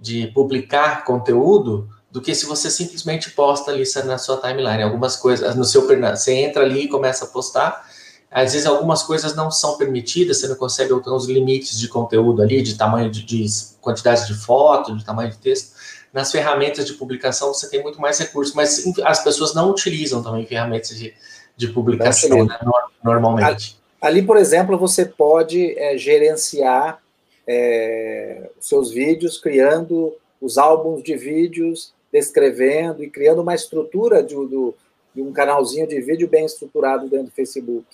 de 0.00 0.26
publicar 0.34 1.04
conteúdo 1.04 1.88
do 2.10 2.20
que 2.20 2.34
se 2.34 2.46
você 2.46 2.68
simplesmente 2.68 3.30
posta 3.30 3.70
ali 3.70 3.84
na 4.04 4.18
sua 4.18 4.38
timeline. 4.38 4.82
Algumas 4.82 5.14
coisas, 5.14 5.54
no 5.54 5.64
seu 5.64 5.86
você 5.86 6.34
entra 6.34 6.64
ali 6.64 6.84
e 6.84 6.88
começa 6.88 7.24
a 7.24 7.28
postar. 7.28 7.88
Às 8.30 8.52
vezes 8.52 8.66
algumas 8.66 9.02
coisas 9.02 9.34
não 9.34 9.50
são 9.50 9.76
permitidas, 9.76 10.38
você 10.38 10.46
não 10.46 10.54
consegue 10.54 10.88
ter 11.02 11.10
os 11.10 11.26
limites 11.26 11.78
de 11.78 11.88
conteúdo 11.88 12.40
ali, 12.42 12.62
de 12.62 12.76
tamanho 12.76 13.10
de, 13.10 13.24
de 13.24 13.46
quantidade 13.80 14.26
de 14.28 14.34
foto, 14.34 14.96
de 14.96 15.04
tamanho 15.04 15.30
de 15.30 15.38
texto. 15.38 15.74
Nas 16.12 16.30
ferramentas 16.30 16.86
de 16.86 16.94
publicação 16.94 17.52
você 17.52 17.68
tem 17.68 17.82
muito 17.82 18.00
mais 18.00 18.18
recursos, 18.18 18.54
mas 18.54 18.84
as 19.04 19.24
pessoas 19.24 19.52
não 19.52 19.70
utilizam 19.70 20.22
também 20.22 20.46
ferramentas 20.46 20.96
de, 20.96 21.12
de 21.56 21.68
publicação 21.68 22.44
né, 22.44 22.58
normalmente. 23.02 23.80
Ali, 24.00 24.22
por 24.22 24.36
exemplo, 24.36 24.78
você 24.78 25.04
pode 25.04 25.76
é, 25.76 25.98
gerenciar 25.98 27.02
é, 27.46 28.48
seus 28.60 28.92
vídeos, 28.92 29.38
criando 29.38 30.14
os 30.40 30.56
álbuns 30.56 31.02
de 31.02 31.16
vídeos, 31.16 31.92
descrevendo 32.12 33.02
e 33.02 33.10
criando 33.10 33.42
uma 33.42 33.54
estrutura 33.54 34.22
de, 34.22 34.34
do, 34.34 34.74
de 35.14 35.20
um 35.20 35.32
canalzinho 35.32 35.86
de 35.86 36.00
vídeo 36.00 36.28
bem 36.28 36.44
estruturado 36.44 37.08
dentro 37.08 37.26
do 37.26 37.32
Facebook. 37.32 37.84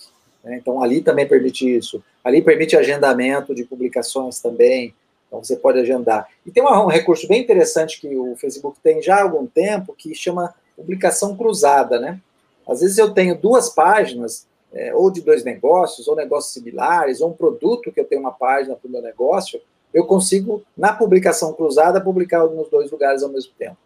Né? 0.46 0.56
Então, 0.56 0.80
ali 0.80 1.02
também 1.02 1.26
permite 1.26 1.68
isso. 1.68 2.02
Ali 2.22 2.40
permite 2.40 2.76
agendamento 2.76 3.52
de 3.52 3.64
publicações 3.64 4.38
também. 4.38 4.94
Então, 5.26 5.42
você 5.42 5.56
pode 5.56 5.80
agendar. 5.80 6.28
E 6.46 6.52
tem 6.52 6.62
um 6.62 6.86
recurso 6.86 7.26
bem 7.26 7.42
interessante 7.42 8.00
que 8.00 8.16
o 8.16 8.36
Facebook 8.36 8.78
tem 8.80 9.02
já 9.02 9.16
há 9.16 9.22
algum 9.22 9.44
tempo, 9.44 9.92
que 9.92 10.14
chama 10.14 10.54
publicação 10.76 11.36
cruzada, 11.36 11.98
né? 11.98 12.20
Às 12.66 12.80
vezes 12.80 12.96
eu 12.96 13.12
tenho 13.12 13.36
duas 13.36 13.68
páginas, 13.70 14.46
é, 14.72 14.94
ou 14.94 15.10
de 15.10 15.20
dois 15.20 15.42
negócios, 15.42 16.06
ou 16.06 16.14
negócios 16.14 16.52
similares, 16.52 17.20
ou 17.20 17.30
um 17.30 17.32
produto 17.32 17.90
que 17.90 17.98
eu 17.98 18.04
tenho 18.04 18.20
uma 18.20 18.32
página 18.32 18.76
para 18.76 18.88
o 18.88 18.90
meu 18.90 19.02
negócio, 19.02 19.60
eu 19.92 20.04
consigo, 20.04 20.62
na 20.76 20.92
publicação 20.92 21.52
cruzada, 21.52 22.00
publicar 22.00 22.44
nos 22.44 22.68
dois 22.68 22.90
lugares 22.90 23.22
ao 23.22 23.30
mesmo 23.30 23.52
tempo. 23.58 23.78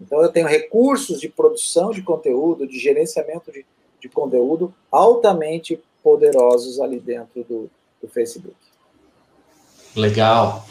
Então, 0.00 0.20
eu 0.22 0.28
tenho 0.28 0.46
recursos 0.46 1.20
de 1.20 1.28
produção 1.28 1.90
de 1.90 2.02
conteúdo, 2.02 2.66
de 2.66 2.78
gerenciamento 2.78 3.50
de, 3.50 3.64
de 4.00 4.08
conteúdo 4.08 4.72
altamente 4.92 5.82
poderosos 6.06 6.78
ali 6.78 7.00
dentro 7.00 7.42
do, 7.42 7.68
do 8.00 8.06
Facebook. 8.06 8.54
Legal. 9.96 10.64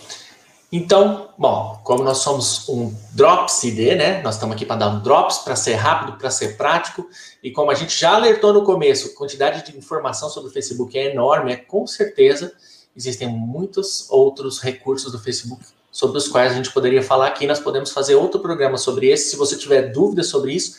Então, 0.71 1.29
bom, 1.37 1.77
como 1.83 2.05
nós 2.05 2.19
somos 2.19 2.69
um 2.69 2.95
Drops 3.11 3.61
ID, 3.65 3.97
né? 3.97 4.21
Nós 4.21 4.35
estamos 4.35 4.55
aqui 4.55 4.65
para 4.65 4.77
dar 4.77 4.87
um 4.87 5.01
Drops, 5.01 5.39
para 5.39 5.57
ser 5.57 5.73
rápido, 5.73 6.17
para 6.17 6.31
ser 6.31 6.55
prático. 6.55 7.05
E 7.43 7.51
como 7.51 7.69
a 7.69 7.73
gente 7.73 7.99
já 7.99 8.15
alertou 8.15 8.53
no 8.53 8.63
começo, 8.63 9.09
a 9.09 9.17
quantidade 9.17 9.69
de 9.69 9.77
informação 9.77 10.29
sobre 10.29 10.49
o 10.51 10.53
Facebook 10.53 10.97
é 10.97 11.11
enorme, 11.11 11.51
é 11.51 11.57
com 11.57 11.85
certeza 11.85 12.53
existem 12.95 13.27
muitos 13.27 14.09
outros 14.09 14.61
recursos 14.61 15.11
do 15.11 15.19
Facebook 15.19 15.65
sobre 15.91 16.17
os 16.17 16.29
quais 16.29 16.53
a 16.53 16.55
gente 16.55 16.71
poderia 16.71 17.03
falar 17.03 17.27
aqui. 17.27 17.45
Nós 17.45 17.59
podemos 17.59 17.91
fazer 17.91 18.15
outro 18.15 18.39
programa 18.39 18.77
sobre 18.77 19.09
esse. 19.09 19.31
Se 19.31 19.35
você 19.35 19.57
tiver 19.57 19.91
dúvidas 19.91 20.27
sobre 20.27 20.53
isso, 20.53 20.77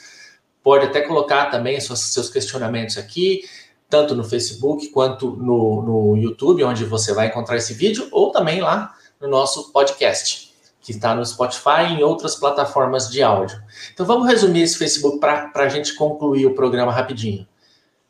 pode 0.63 0.87
até 0.87 1.03
colocar 1.03 1.51
também 1.51 1.79
seus 1.79 2.31
questionamentos 2.31 2.97
aqui 2.97 3.43
tanto 3.89 4.15
no 4.15 4.25
Facebook 4.25 4.89
quanto 4.89 5.31
no, 5.37 5.83
no 5.83 6.17
YouTube, 6.17 6.65
onde 6.65 6.85
você 6.85 7.15
vai 7.15 7.29
encontrar 7.29 7.57
esse 7.57 7.75
vídeo, 7.75 8.09
ou 8.11 8.31
também 8.31 8.61
lá 8.61 8.95
no 9.21 9.29
nosso 9.29 9.73
podcast, 9.73 10.53
que 10.81 10.93
está 10.93 11.15
no 11.15 11.25
Spotify 11.25 11.89
e 11.89 11.95
em 11.95 12.03
outras 12.03 12.37
plataformas 12.37 13.11
de 13.11 13.23
áudio. 13.23 13.61
Então 13.93 14.05
vamos 14.05 14.27
resumir 14.27 14.63
esse 14.63 14.77
Facebook 14.77 15.19
para 15.19 15.51
a 15.55 15.69
gente 15.69 15.95
concluir 15.95 16.47
o 16.47 16.55
programa 16.55 16.93
rapidinho. 16.93 17.47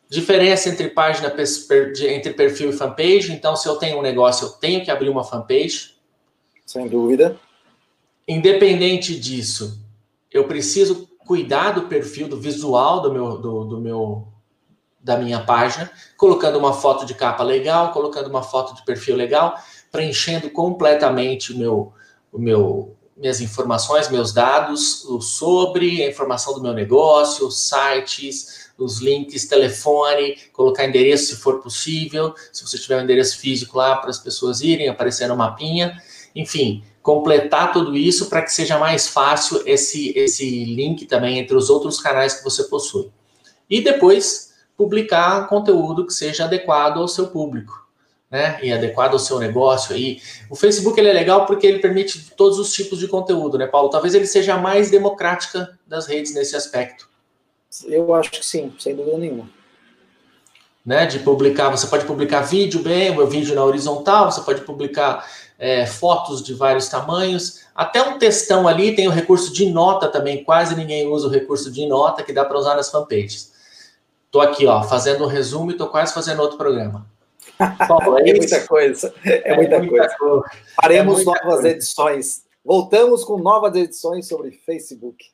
Diferença 0.09 0.69
entre 0.69 0.89
página, 0.89 1.33
entre 2.09 2.33
perfil 2.33 2.69
e 2.69 2.73
fanpage. 2.73 3.31
Então, 3.33 3.57
se 3.57 3.67
eu 3.67 3.75
tenho 3.75 3.99
um 3.99 4.01
negócio, 4.01 4.45
eu 4.45 4.51
tenho 4.51 4.83
que 4.83 4.89
abrir 4.89 5.09
uma 5.09 5.23
fanpage. 5.23 5.95
Sem 6.65 6.87
dúvida. 6.87 7.37
Independente 8.25 9.19
disso, 9.19 9.81
eu 10.31 10.45
preciso 10.45 11.09
cuidar 11.19 11.71
do 11.71 11.83
perfil, 11.83 12.29
do 12.29 12.39
visual 12.39 13.01
do 13.01 13.11
meu, 13.11 13.37
do, 13.37 13.65
do 13.65 13.81
meu 13.81 14.27
da 15.07 15.17
minha 15.17 15.39
página, 15.39 15.89
colocando 16.17 16.59
uma 16.59 16.73
foto 16.73 17.05
de 17.05 17.15
capa 17.15 17.41
legal, 17.41 17.91
colocando 17.91 18.27
uma 18.27 18.43
foto 18.43 18.75
de 18.75 18.83
perfil 18.83 19.15
legal, 19.15 19.55
preenchendo 19.91 20.49
completamente 20.49 21.53
o 21.53 21.57
meu, 21.57 21.93
o 22.31 22.37
meu, 22.37 22.95
minhas 23.15 23.39
informações, 23.39 24.09
meus 24.09 24.33
dados 24.33 25.07
sobre 25.21 26.03
a 26.03 26.09
informação 26.09 26.53
do 26.53 26.61
meu 26.61 26.73
negócio, 26.73 27.49
sites, 27.49 28.69
os 28.77 28.99
links, 28.99 29.47
telefone, 29.47 30.37
colocar 30.51 30.85
endereço 30.85 31.35
se 31.35 31.41
for 31.41 31.59
possível, 31.59 32.35
se 32.51 32.63
você 32.63 32.77
tiver 32.77 32.99
um 32.99 33.03
endereço 33.03 33.39
físico 33.39 33.77
lá 33.77 33.95
para 33.95 34.09
as 34.09 34.19
pessoas 34.19 34.61
irem, 34.61 34.89
aparecer 34.89 35.27
no 35.27 35.37
mapinha, 35.37 35.99
enfim, 36.35 36.83
completar 37.01 37.71
tudo 37.71 37.95
isso 37.95 38.27
para 38.27 38.41
que 38.41 38.51
seja 38.51 38.77
mais 38.77 39.07
fácil 39.07 39.63
esse, 39.65 40.11
esse 40.17 40.65
link 40.65 41.05
também 41.05 41.39
entre 41.39 41.55
os 41.55 41.69
outros 41.69 41.99
canais 42.01 42.33
que 42.33 42.43
você 42.43 42.65
possui. 42.65 43.09
E 43.69 43.81
depois 43.81 44.46
publicar 44.77 45.47
conteúdo 45.49 46.05
que 46.05 46.13
seja 46.13 46.45
adequado 46.45 46.99
ao 46.99 47.07
seu 47.07 47.27
público. 47.27 47.85
Né, 48.29 48.59
e 48.61 48.73
adequado 48.73 49.13
ao 49.13 49.19
seu 49.19 49.39
negócio 49.39 49.95
aí. 49.95 50.19
O 50.49 50.55
Facebook 50.55 50.99
ele 50.99 51.07
é 51.07 51.13
legal 51.13 51.45
porque 51.45 51.65
ele 51.65 51.79
permite 51.79 52.31
todos 52.35 52.59
os 52.59 52.73
tipos 52.73 52.99
de 52.99 53.07
conteúdo, 53.07 53.57
né, 53.57 53.65
Paulo? 53.65 53.89
Talvez 53.89 54.13
ele 54.13 54.27
seja 54.27 54.55
a 54.55 54.57
mais 54.57 54.91
democrática 54.91 55.79
das 55.87 56.07
redes 56.07 56.35
nesse 56.35 56.53
aspecto. 56.53 57.07
Eu 57.85 58.13
acho 58.13 58.29
que 58.29 58.45
sim, 58.45 58.73
sem 58.77 58.93
dúvida 58.93 59.17
nenhuma. 59.17 59.49
Né, 60.85 61.05
de 61.05 61.19
publicar, 61.19 61.69
você 61.69 61.87
pode 61.87 62.03
publicar 62.03 62.41
vídeo 62.41 62.81
bem, 62.81 63.11
o 63.11 63.15
meu 63.15 63.27
vídeo 63.27 63.55
na 63.55 63.63
horizontal, 63.63 64.29
você 64.29 64.41
pode 64.41 64.59
publicar 64.59 65.25
é, 65.57 65.85
fotos 65.85 66.43
de 66.43 66.53
vários 66.53 66.89
tamanhos, 66.89 67.61
até 67.73 68.01
um 68.01 68.17
textão 68.19 68.67
ali, 68.67 68.93
tem 68.93 69.07
o 69.07 69.11
recurso 69.11 69.53
de 69.53 69.69
nota 69.69 70.09
também, 70.09 70.43
quase 70.43 70.75
ninguém 70.75 71.07
usa 71.07 71.27
o 71.27 71.31
recurso 71.31 71.71
de 71.71 71.85
nota 71.87 72.23
que 72.23 72.33
dá 72.33 72.43
para 72.43 72.57
usar 72.57 72.75
nas 72.75 72.91
fanpages. 72.91 73.55
Tô 74.37 74.41
aqui, 74.41 74.67
ó, 74.67 74.83
fazendo 74.83 75.23
um 75.23 75.27
resumo 75.27 75.71
e 75.71 75.73
tô 75.73 75.87
quase 75.87 76.13
fazendo 76.13 76.43
outro 76.43 76.59
programa. 76.59 77.07
Bom, 77.87 78.19
é, 78.19 78.35
muita 78.35 78.67
coisa. 78.67 79.11
É, 79.25 79.53
é 79.53 79.55
muita, 79.55 79.79
muita 79.79 79.97
coisa. 79.97 80.15
coisa. 80.15 80.43
Faremos 80.79 81.21
é 81.21 81.23
novas 81.23 81.41
coisa. 81.41 81.69
edições. 81.69 82.43
Voltamos 82.63 83.23
com 83.23 83.39
novas 83.39 83.73
edições 83.73 84.27
sobre 84.27 84.51
Facebook. 84.51 85.25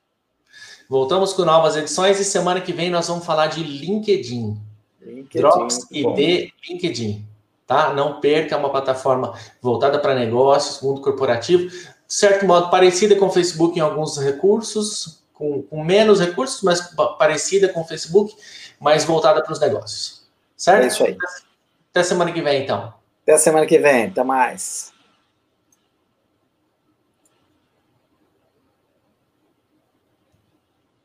Voltamos 0.90 1.34
com 1.34 1.44
novas 1.44 1.76
edições 1.76 2.18
e 2.18 2.24
semana 2.24 2.62
que 2.62 2.72
vem 2.72 2.90
nós 2.90 3.10
vamos 3.10 3.26
falar 3.26 3.48
de 3.48 3.62
LinkedIn. 3.62 4.58
LinkedIn 5.02 5.38
Drops 5.38 5.86
ID 5.92 6.54
LinkedIn. 6.70 7.28
Tá? 7.68 7.94
Não 7.94 8.22
perca, 8.22 8.56
é 8.56 8.58
uma 8.58 8.70
plataforma 8.70 9.38
voltada 9.62 10.00
para 10.00 10.16
negócios, 10.16 10.82
mundo 10.82 11.02
corporativo, 11.02 11.68
de 11.68 11.84
certo 12.08 12.46
modo 12.46 12.70
parecida 12.70 13.18
com 13.18 13.26
o 13.26 13.32
Facebook 13.32 13.78
em 13.78 13.82
alguns 13.82 14.18
recursos, 14.18 15.22
com, 15.34 15.62
com 15.62 15.84
menos 15.84 16.22
recursos, 16.22 16.62
mas 16.62 16.80
parecida 17.20 17.68
com 17.68 17.82
o 17.82 17.86
Facebook 17.86 18.34
mais 18.80 19.04
voltada 19.04 19.42
para 19.42 19.52
os 19.52 19.60
negócios. 19.60 20.24
Certo? 20.56 20.84
É 20.84 20.88
isso 20.88 21.04
aí. 21.04 21.18
Até 21.92 22.04
semana 22.04 22.32
que 22.32 22.42
vem, 22.42 22.64
então. 22.64 22.94
Até 23.24 23.38
semana 23.38 23.66
que 23.66 23.78
vem. 23.78 24.06
Até 24.06 24.24
mais. 24.24 24.93